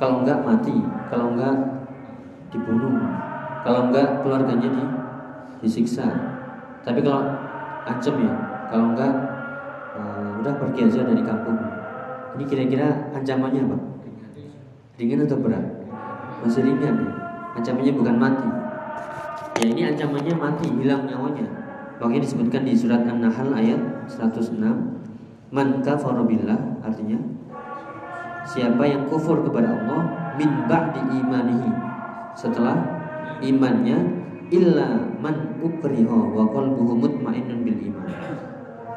Kalau 0.00 0.24
enggak 0.24 0.40
mati, 0.46 0.80
kalau 1.12 1.36
enggak 1.36 1.52
dibunuh, 2.48 2.96
kalau 3.60 3.92
enggak 3.92 4.24
keluarganya 4.24 4.68
di 4.72 4.84
disiksa 5.60 6.08
tapi 6.80 7.04
kalau 7.04 7.20
ancam 7.84 8.16
ya 8.16 8.34
kalau 8.72 8.96
enggak 8.96 9.12
uh, 9.96 10.40
udah 10.40 10.54
pergi 10.56 10.88
aja 10.88 11.00
dari 11.04 11.20
kampung 11.20 11.60
ini 12.36 12.44
kira-kira 12.46 13.10
ancamannya 13.16 13.66
apa? 13.66 13.78
Ringan 15.00 15.24
atau 15.26 15.38
berat? 15.40 15.66
Masih 16.44 16.62
ringan 16.62 16.94
ya? 17.00 17.10
Ancamannya 17.58 17.92
bukan 17.96 18.16
mati. 18.20 18.48
Ya 19.60 19.64
ini 19.68 19.82
ancamannya 19.90 20.34
mati 20.36 20.66
hilang 20.70 21.08
nyawanya. 21.08 21.46
Makanya 22.00 22.22
disebutkan 22.24 22.64
di 22.64 22.72
surat 22.72 23.04
An-Nahl 23.04 23.52
ayat 23.52 23.80
106 24.08 24.56
man 25.50 25.82
kafara 25.82 26.22
billah 26.22 26.78
artinya 26.80 27.18
siapa 28.46 28.86
yang 28.86 29.10
kufur 29.10 29.42
kepada 29.42 29.74
Allah 29.74 30.00
min 30.38 30.64
ba'di 30.70 31.02
imanihi 31.10 31.70
setelah 32.38 32.78
imannya 33.42 33.98
illa 34.54 35.10
man 35.18 35.58
ukriha 35.58 36.18
wa 36.30 36.46
qalbuhu 36.54 36.98
mutmainnun 37.02 37.66
bil 37.66 37.78
iman 37.90 38.06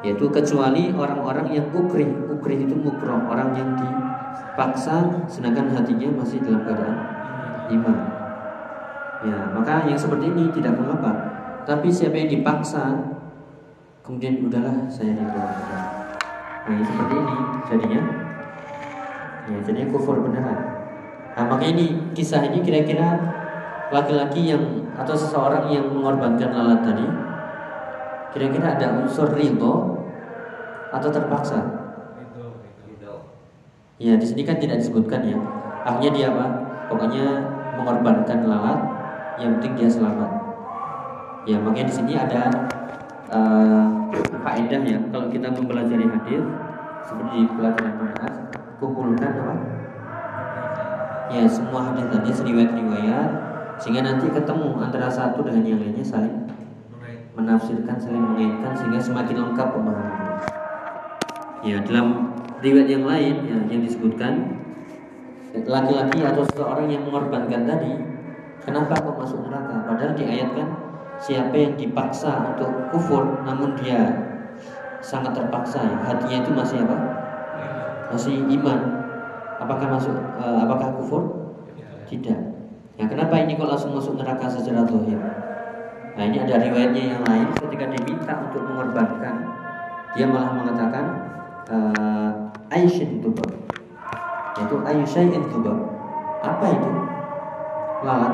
yaitu 0.03 0.27
kecuali 0.27 0.91
orang-orang 0.91 1.47
yang 1.55 1.65
ukrih 1.71 2.11
ukrih 2.27 2.67
itu 2.67 2.75
mukroh 2.75 3.23
orang 3.23 3.55
yang 3.55 3.71
dipaksa 3.79 5.23
sedangkan 5.31 5.71
hatinya 5.71 6.19
masih 6.19 6.43
dalam 6.43 6.67
keadaan 6.67 6.97
iman. 7.71 7.97
Ya 9.23 9.47
maka 9.55 9.87
yang 9.87 9.95
seperti 9.95 10.27
ini 10.27 10.51
tidak 10.51 10.75
mengapa. 10.75 11.31
Tapi 11.63 11.87
siapa 11.87 12.19
yang 12.19 12.27
dipaksa 12.27 12.91
kemudian 14.03 14.43
udahlah 14.43 14.83
saya 14.91 15.15
dikeluarkan 15.15 16.03
nah 16.63 16.71
yang 16.75 16.83
seperti 16.83 17.13
ini 17.15 17.35
jadinya. 17.71 18.01
Ya 19.47 19.57
jadinya 19.63 19.87
kufur 19.95 20.19
beneran. 20.19 20.59
Nah 21.33 21.43
makanya 21.47 21.79
ini 21.79 21.85
kisah 22.11 22.43
ini 22.43 22.59
kira-kira 22.59 23.15
laki-laki 23.87 24.51
yang 24.51 24.83
atau 24.99 25.15
seseorang 25.15 25.71
yang 25.71 25.87
mengorbankan 25.89 26.51
lalat 26.51 26.83
tadi 26.83 27.07
kira-kira 28.33 28.75
ada 28.75 28.97
unsur 28.97 29.29
ridho 29.37 30.01
atau 30.89 31.09
terpaksa? 31.13 31.61
Ya 34.01 34.17
di 34.17 34.25
sini 34.25 34.41
kan 34.43 34.57
tidak 34.57 34.81
disebutkan 34.81 35.21
ya. 35.23 35.37
Akhirnya 35.85 36.11
dia 36.11 36.27
apa? 36.33 36.45
Pokoknya 36.89 37.25
mengorbankan 37.77 38.49
lalat, 38.49 38.79
yang 39.39 39.57
penting 39.57 39.85
dia 39.85 39.89
selamat. 39.89 40.29
Ya 41.45 41.61
makanya 41.61 41.87
di 41.87 41.95
sini 41.95 42.13
ada 42.17 42.51
uh, 43.31 43.85
faedah 44.43 44.81
ya. 44.81 44.99
Kalau 45.13 45.27
kita 45.29 45.47
mempelajari 45.53 46.09
hadis 46.09 46.43
seperti 47.05 47.47
pelajaran 47.53 47.93
membahas, 47.95 48.35
kumpulkan 48.81 49.31
apa? 49.39 49.55
Ya 51.31 51.43
semua 51.47 51.93
hadis-hadis 51.93 52.43
riwayat-riwayat 52.43 53.29
sehingga 53.81 54.05
nanti 54.05 54.29
ketemu 54.29 54.77
antara 54.77 55.09
satu 55.09 55.41
dengan 55.41 55.65
yang 55.65 55.79
lainnya 55.81 56.05
saling 56.05 56.45
menafsirkan 57.33 57.97
saling 57.97 58.21
mengaitkan 58.21 58.71
sehingga 58.77 59.01
semakin 59.01 59.35
lengkap 59.49 59.67
pemahaman. 59.73 60.37
Ya 61.65 61.81
dalam 61.81 62.35
riwayat 62.61 62.89
yang 62.91 63.05
lain 63.09 63.35
ya, 63.49 63.57
yang 63.73 63.81
disebutkan 63.81 64.61
laki-laki 65.53 66.19
atau 66.21 66.43
seseorang 66.49 66.89
yang 66.89 67.05
mengorbankan 67.05 67.65
tadi 67.65 67.93
kenapa 68.61 68.93
kok 68.97 69.17
masuk 69.17 69.39
neraka? 69.49 69.85
Padahal 69.85 70.13
diayatkan 70.13 70.67
siapa 71.17 71.55
yang 71.55 71.73
dipaksa 71.73 72.53
untuk 72.53 72.69
kufur 72.93 73.41
namun 73.45 73.73
dia 73.81 74.29
sangat 75.03 75.35
terpaksa 75.35 75.83
ya, 75.83 75.97
hatinya 76.05 76.37
itu 76.45 76.51
masih 76.53 76.77
apa? 76.85 76.97
Masih 78.13 78.35
iman. 78.45 78.79
Apakah 79.57 79.87
masuk 79.95 80.15
uh, 80.37 80.57
apakah 80.67 80.89
kufur? 80.99 81.23
Tidak. 82.05 82.39
Ya 82.93 83.05
kenapa 83.09 83.41
ini 83.41 83.57
kok 83.57 83.65
langsung 83.65 83.95
masuk 83.97 84.21
neraka 84.21 84.45
secara 84.45 84.85
dohir? 84.85 85.42
Nah 86.13 86.23
ini 86.29 86.37
ada 86.45 86.61
riwayatnya 86.61 87.03
yang 87.17 87.23
lain. 87.25 87.47
Ketika 87.57 87.85
diminta 87.89 88.33
untuk 88.49 88.61
mengorbankan 88.69 89.35
dia 90.13 90.29
malah 90.29 90.53
mengatakan 90.53 91.05
uh, 91.73 92.29
Aisyah 92.69 93.09
itu 93.17 93.29
yaitu 94.53 94.75
Aisyah 94.85 95.25
itu 95.33 95.57
apa 96.43 96.65
itu? 96.69 96.89
Lalat. 98.05 98.33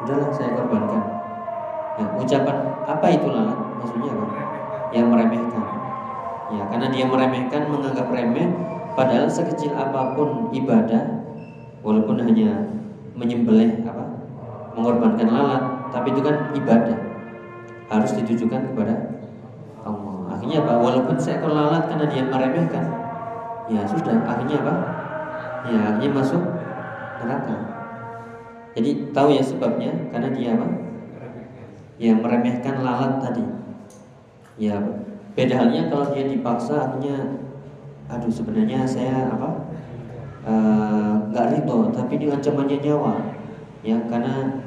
Udahlah 0.00 0.30
saya 0.34 0.56
korbankan. 0.58 1.02
Ya, 2.00 2.04
ucapan 2.18 2.56
apa 2.88 3.06
itu 3.14 3.26
lalat? 3.30 3.58
Maksudnya 3.78 4.10
apa? 4.16 4.42
Yang 4.90 5.06
meremehkan. 5.06 5.64
Ya 6.50 6.62
karena 6.66 6.86
dia 6.90 7.04
meremehkan 7.06 7.62
menganggap 7.70 8.10
remeh 8.10 8.50
padahal 8.98 9.30
sekecil 9.30 9.70
apa 9.78 10.18
pun 10.18 10.50
ibadah 10.50 11.30
walaupun 11.86 12.18
hanya 12.26 12.66
menyembelih 13.14 13.86
apa? 13.86 14.18
Mengorbankan 14.74 15.30
lalat 15.30 15.62
tapi 15.94 16.10
itu 16.10 16.26
kan 16.26 16.50
ibadah 16.58 17.09
harus 17.90 18.10
ditujukan 18.14 18.72
kepada 18.72 18.94
Allah. 19.82 20.38
Akhirnya 20.38 20.62
apa? 20.62 20.72
Walaupun 20.78 21.18
seekor 21.18 21.50
lalat 21.50 21.90
karena 21.90 22.06
dia 22.06 22.22
meremehkan, 22.22 22.84
ya 23.66 23.82
sudah. 23.84 24.22
Akhirnya 24.24 24.62
apa? 24.62 24.74
Ya 25.66 25.78
akhirnya 25.92 26.10
masuk 26.14 26.42
neraka. 27.20 27.56
Jadi 28.78 28.90
tahu 29.10 29.28
ya 29.34 29.42
sebabnya 29.42 29.90
karena 30.14 30.28
dia 30.30 30.48
apa? 30.54 30.66
Ya 31.98 32.14
meremehkan 32.14 32.80
lalat 32.80 33.18
tadi. 33.18 33.44
Ya 34.56 34.78
beda 35.34 35.58
halnya 35.58 35.90
kalau 35.90 36.14
dia 36.14 36.30
dipaksa 36.30 36.78
akhirnya, 36.78 37.42
aduh 38.06 38.30
sebenarnya 38.30 38.86
saya 38.86 39.28
apa? 39.34 39.68
Eh, 40.40 41.12
nggak 41.28 41.46
uh, 41.46 41.50
ridho, 41.52 41.78
tapi 41.92 42.16
ini 42.16 42.32
ancamannya 42.32 42.80
nyawa, 42.80 43.12
ya 43.84 44.00
karena 44.08 44.64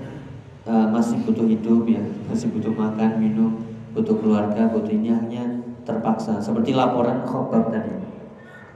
uh, 0.67 0.87
masih 0.91 1.19
butuh 1.23 1.45
hidup 1.47 1.83
ya, 1.87 2.03
masih 2.27 2.51
butuh 2.51 2.71
makan, 2.71 3.19
minum, 3.19 3.51
butuh 3.91 4.15
keluarga, 4.19 4.67
butuh 4.71 4.91
ini 4.91 5.11
hanya 5.11 5.43
terpaksa. 5.83 6.39
Seperti 6.39 6.75
laporan 6.75 7.23
khobar 7.27 7.67
tadi, 7.71 7.93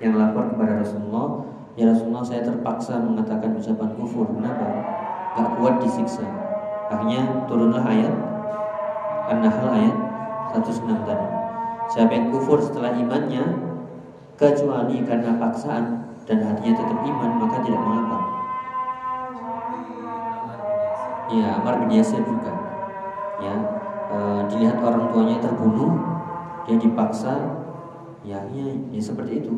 yang 0.03 0.19
lapor 0.19 0.51
kepada 0.53 0.83
Rasulullah, 0.83 1.47
ya 1.79 1.89
Rasulullah 1.89 2.25
saya 2.25 2.41
terpaksa 2.45 2.99
mengatakan 3.01 3.57
ucapan 3.57 3.89
kufur. 3.97 4.27
Kenapa? 4.29 4.67
Gak 5.37 5.49
kuat 5.57 5.75
disiksa. 5.81 6.25
Akhirnya 6.87 7.45
turunlah 7.51 7.83
ayat 7.83 8.13
An-Nahl 9.27 9.67
ayat 9.75 9.95
106 10.55 10.87
tadi. 11.03 11.27
Siapa 11.91 12.11
yang 12.11 12.27
kufur 12.31 12.59
setelah 12.59 12.95
imannya 12.95 13.43
kecuali 14.39 15.03
karena 15.03 15.35
paksaan 15.39 16.15
dan 16.27 16.37
hatinya 16.43 16.73
tetap 16.77 16.99
iman 16.99 17.31
maka 17.39 17.57
tidak 17.63 17.81
mengapa. 17.81 18.16
Ya 21.31 21.59
Amar 21.59 21.83
bin 21.83 21.91
Yasir 21.91 22.23
juga. 22.23 22.51
Ya 23.37 23.53
e, 24.07 24.17
dilihat 24.49 24.79
orang 24.79 25.11
tuanya 25.11 25.37
terbunuh 25.43 25.91
dia 26.67 26.77
dipaksa. 26.79 27.63
Ya 28.27 28.43
ya, 28.51 28.67
ya 28.91 29.01
seperti 29.01 29.43
itu. 29.43 29.53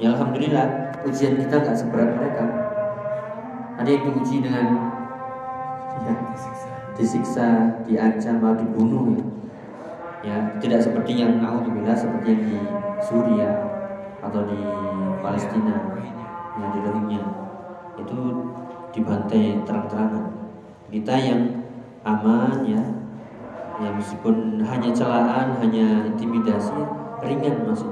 Ya 0.00 0.16
alhamdulillah 0.16 0.96
ujian 1.04 1.36
kita 1.36 1.60
nggak 1.60 1.76
seberat 1.76 2.16
mereka. 2.16 2.44
Ada 3.76 3.88
yang 3.88 4.02
diuji 4.08 4.44
dengan 4.44 4.66
ya, 6.04 6.14
disiksa 6.96 7.80
diancam 7.84 8.40
atau 8.40 8.62
dibunuh 8.62 9.16
ya. 9.16 9.24
ya 10.22 10.36
tidak 10.62 10.80
seperti 10.80 11.18
yang 11.18 11.40
alhamdulillah 11.42 11.96
seperti 11.96 12.36
yang 12.36 12.42
di 12.46 12.58
Suria 13.02 13.50
atau 14.22 14.46
di 14.46 14.60
Palestina 15.20 15.76
yang 16.56 16.70
di 16.72 16.80
Rohingya. 16.80 17.22
Itu 17.98 18.16
dibantai 18.92 19.60
terang-terangan 19.64 20.41
kita 20.92 21.14
yang 21.16 21.64
aman 22.04 22.68
ya. 22.68 22.82
Ya 23.80 23.88
meskipun 23.96 24.60
hanya 24.60 24.92
celaan 24.92 25.56
hanya 25.58 26.06
intimidasi 26.06 26.76
ringan 27.24 27.66
masuk 27.66 27.90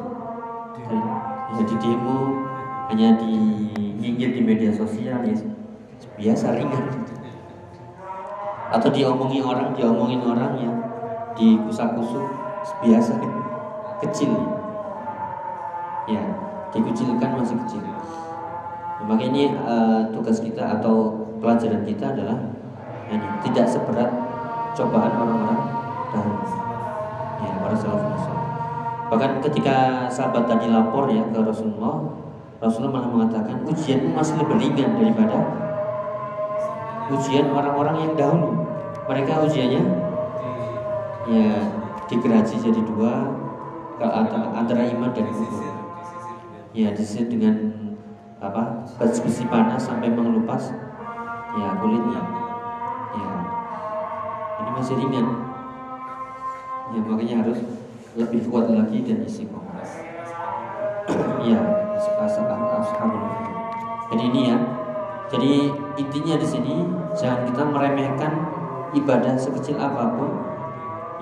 ya 1.50 1.62
di 1.66 1.76
demo 1.82 2.46
hanya 2.92 3.16
di 3.18 3.32
nyinggir 3.98 4.36
di 4.36 4.42
media 4.44 4.70
sosial 4.70 5.24
ya. 5.24 5.34
Biasa 6.20 6.52
ringan. 6.60 6.84
Atau 8.70 8.92
diomongi 8.92 9.40
orang 9.40 9.72
diomongin 9.74 10.20
orang 10.20 10.52
ya. 10.60 10.72
Di 11.34 11.56
kusuk 11.64 11.96
biasa. 12.84 13.16
Kecil. 14.04 14.30
Ya 16.06 16.22
dikucilkan 16.70 17.30
masih 17.34 17.56
kecil. 17.66 17.82
Makanya 19.00 19.26
ini 19.32 19.42
uh, 19.64 20.12
tugas 20.12 20.38
kita 20.44 20.78
atau 20.78 21.24
pelajaran 21.40 21.82
kita 21.88 22.12
adalah 22.14 22.36
ini 23.10 23.26
tidak 23.50 23.66
seberat 23.66 24.10
cobaan 24.78 25.12
orang-orang 25.18 25.60
dahulu 26.14 26.46
ya 27.42 27.50
para 27.58 27.76
salafus 27.76 28.24
bahkan 29.10 29.42
ketika 29.42 30.06
sahabat 30.06 30.46
tadi 30.46 30.70
lapor 30.70 31.10
ya 31.10 31.26
ke 31.26 31.38
Rasulullah 31.42 32.20
Rasulullah 32.60 33.00
malah 33.00 33.10
mengatakan 33.10 33.64
ujian 33.64 34.12
masih 34.12 34.36
lebih 34.36 34.60
ringan 34.60 35.00
daripada 35.00 35.60
ujian 37.10 37.50
orang-orang 37.50 37.96
yang 38.06 38.12
dahulu. 38.14 38.68
Mereka 39.10 39.32
ujiannya 39.48 39.82
ya 41.26 41.50
digeraji 42.06 42.54
jadi 42.60 42.80
dua 42.86 43.26
antara 44.54 44.86
iman 44.86 45.10
dan 45.10 45.26
kufur. 45.32 45.66
Ya 46.70 46.94
disisir 46.94 47.26
dengan 47.26 47.74
apa 48.38 48.86
besi 49.00 49.44
panas 49.50 49.90
sampai 49.90 50.08
mengelupas 50.12 50.70
ya 51.58 51.76
kulitnya 51.82 52.39
ini 54.60 54.70
masih 54.76 54.94
ringan. 55.00 55.26
Ya 56.90 57.00
makanya 57.06 57.46
harus 57.46 57.58
lebih 58.18 58.50
kuat 58.50 58.66
lagi 58.70 59.06
dan 59.06 59.22
istiqomah 59.22 59.70
ya 61.40 61.60
ashabul 62.80 63.24
jadi 64.10 64.22
ini 64.26 64.40
ya. 64.50 64.58
Jadi 65.30 65.70
intinya 65.94 66.34
di 66.34 66.46
sini 66.48 66.74
jangan 67.14 67.46
kita 67.46 67.62
meremehkan 67.62 68.32
ibadah 68.90 69.38
sekecil 69.38 69.78
apa 69.78 70.18
pun 70.18 70.30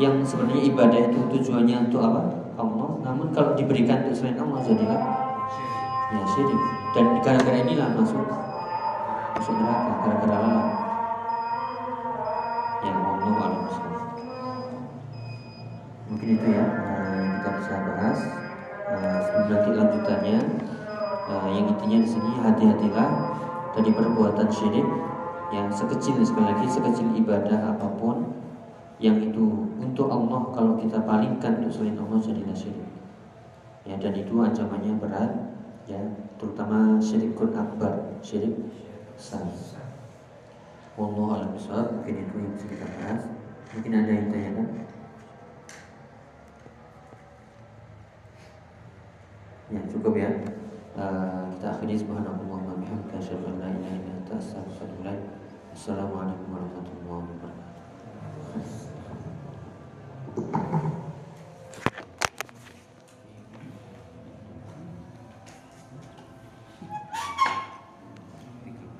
yang 0.00 0.24
sebenarnya 0.24 0.72
ibadah 0.72 1.00
itu 1.12 1.20
tujuannya 1.36 1.92
untuk 1.92 2.00
apa? 2.00 2.22
Allah. 2.56 2.88
Namun 3.04 3.28
kalau 3.36 3.52
diberikan 3.52 4.08
untuk 4.08 4.16
selain 4.24 4.40
Allah 4.40 4.64
jadilah 4.64 5.02
ya 6.16 6.22
syirik. 6.24 6.60
Dan 6.96 7.20
gara-gara 7.20 7.58
inilah 7.60 7.92
masuk 7.92 8.24
masuk 9.36 9.54
neraka 9.60 9.92
gara-gara 10.00 10.36
lalai 10.40 10.87
itu 16.28 16.46
ya 16.52 16.64
uh, 16.68 17.16
yang 17.16 17.30
kita 17.40 17.50
bisa 17.56 17.74
bahas 17.88 18.18
uh, 18.92 19.18
sebelum 19.24 19.72
lanjutannya 19.80 20.38
uh, 21.24 21.48
yang 21.48 21.72
intinya 21.72 21.98
di 22.04 22.08
sini 22.08 22.30
hati-hatilah 22.44 23.08
dari 23.72 23.90
perbuatan 23.96 24.48
syirik 24.52 24.84
yang 25.48 25.72
sekecil 25.72 26.20
sekali 26.20 26.52
lagi 26.52 26.68
sekecil 26.68 27.08
ibadah 27.16 27.72
apa 27.72 27.88
pun 27.96 28.36
yang 29.00 29.16
itu 29.24 29.72
untuk 29.80 30.12
Allah 30.12 30.52
kalau 30.52 30.76
kita 30.76 31.00
palingkan 31.00 31.64
untuk 31.64 31.72
selain 31.72 31.96
Allah 31.96 32.20
jadilah 32.20 32.56
syirik 32.56 32.88
ya 33.88 33.96
dan 33.96 34.12
itu 34.12 34.36
ancamannya 34.36 35.00
berat 35.00 35.32
ya 35.88 36.00
terutama 36.36 37.00
syirikun 37.00 37.56
akbar 37.56 38.20
syirik 38.20 38.52
besar 39.16 39.48
Wallahu 40.98 41.30
a'lam. 41.30 41.54
Mungkin 41.54 42.26
itu 42.26 42.34
yang 42.42 42.50
bisa 42.58 42.66
kita 42.66 42.86
bahas. 42.98 43.22
Mungkin 43.70 43.92
ada 44.02 44.10
yang 44.10 44.26
tanyakan? 44.34 44.66
Ya 49.68 49.80
cukup 49.92 50.16
ya. 50.16 50.32
Eh, 50.98 51.42
kita 51.54 51.66
akhiri 51.76 51.94
subhanallah 52.00 52.48
wa 52.48 52.74
bihamdika 52.80 53.20
asyhadu 53.20 53.52
an 53.52 53.60
la 53.60 53.68
ilaha 53.68 53.94
illa 54.00 54.12
anta 54.16 54.34
astaghfiruka 54.40 55.12
warahmatullahi 56.48 57.28
wabarakatuh. 60.32 60.97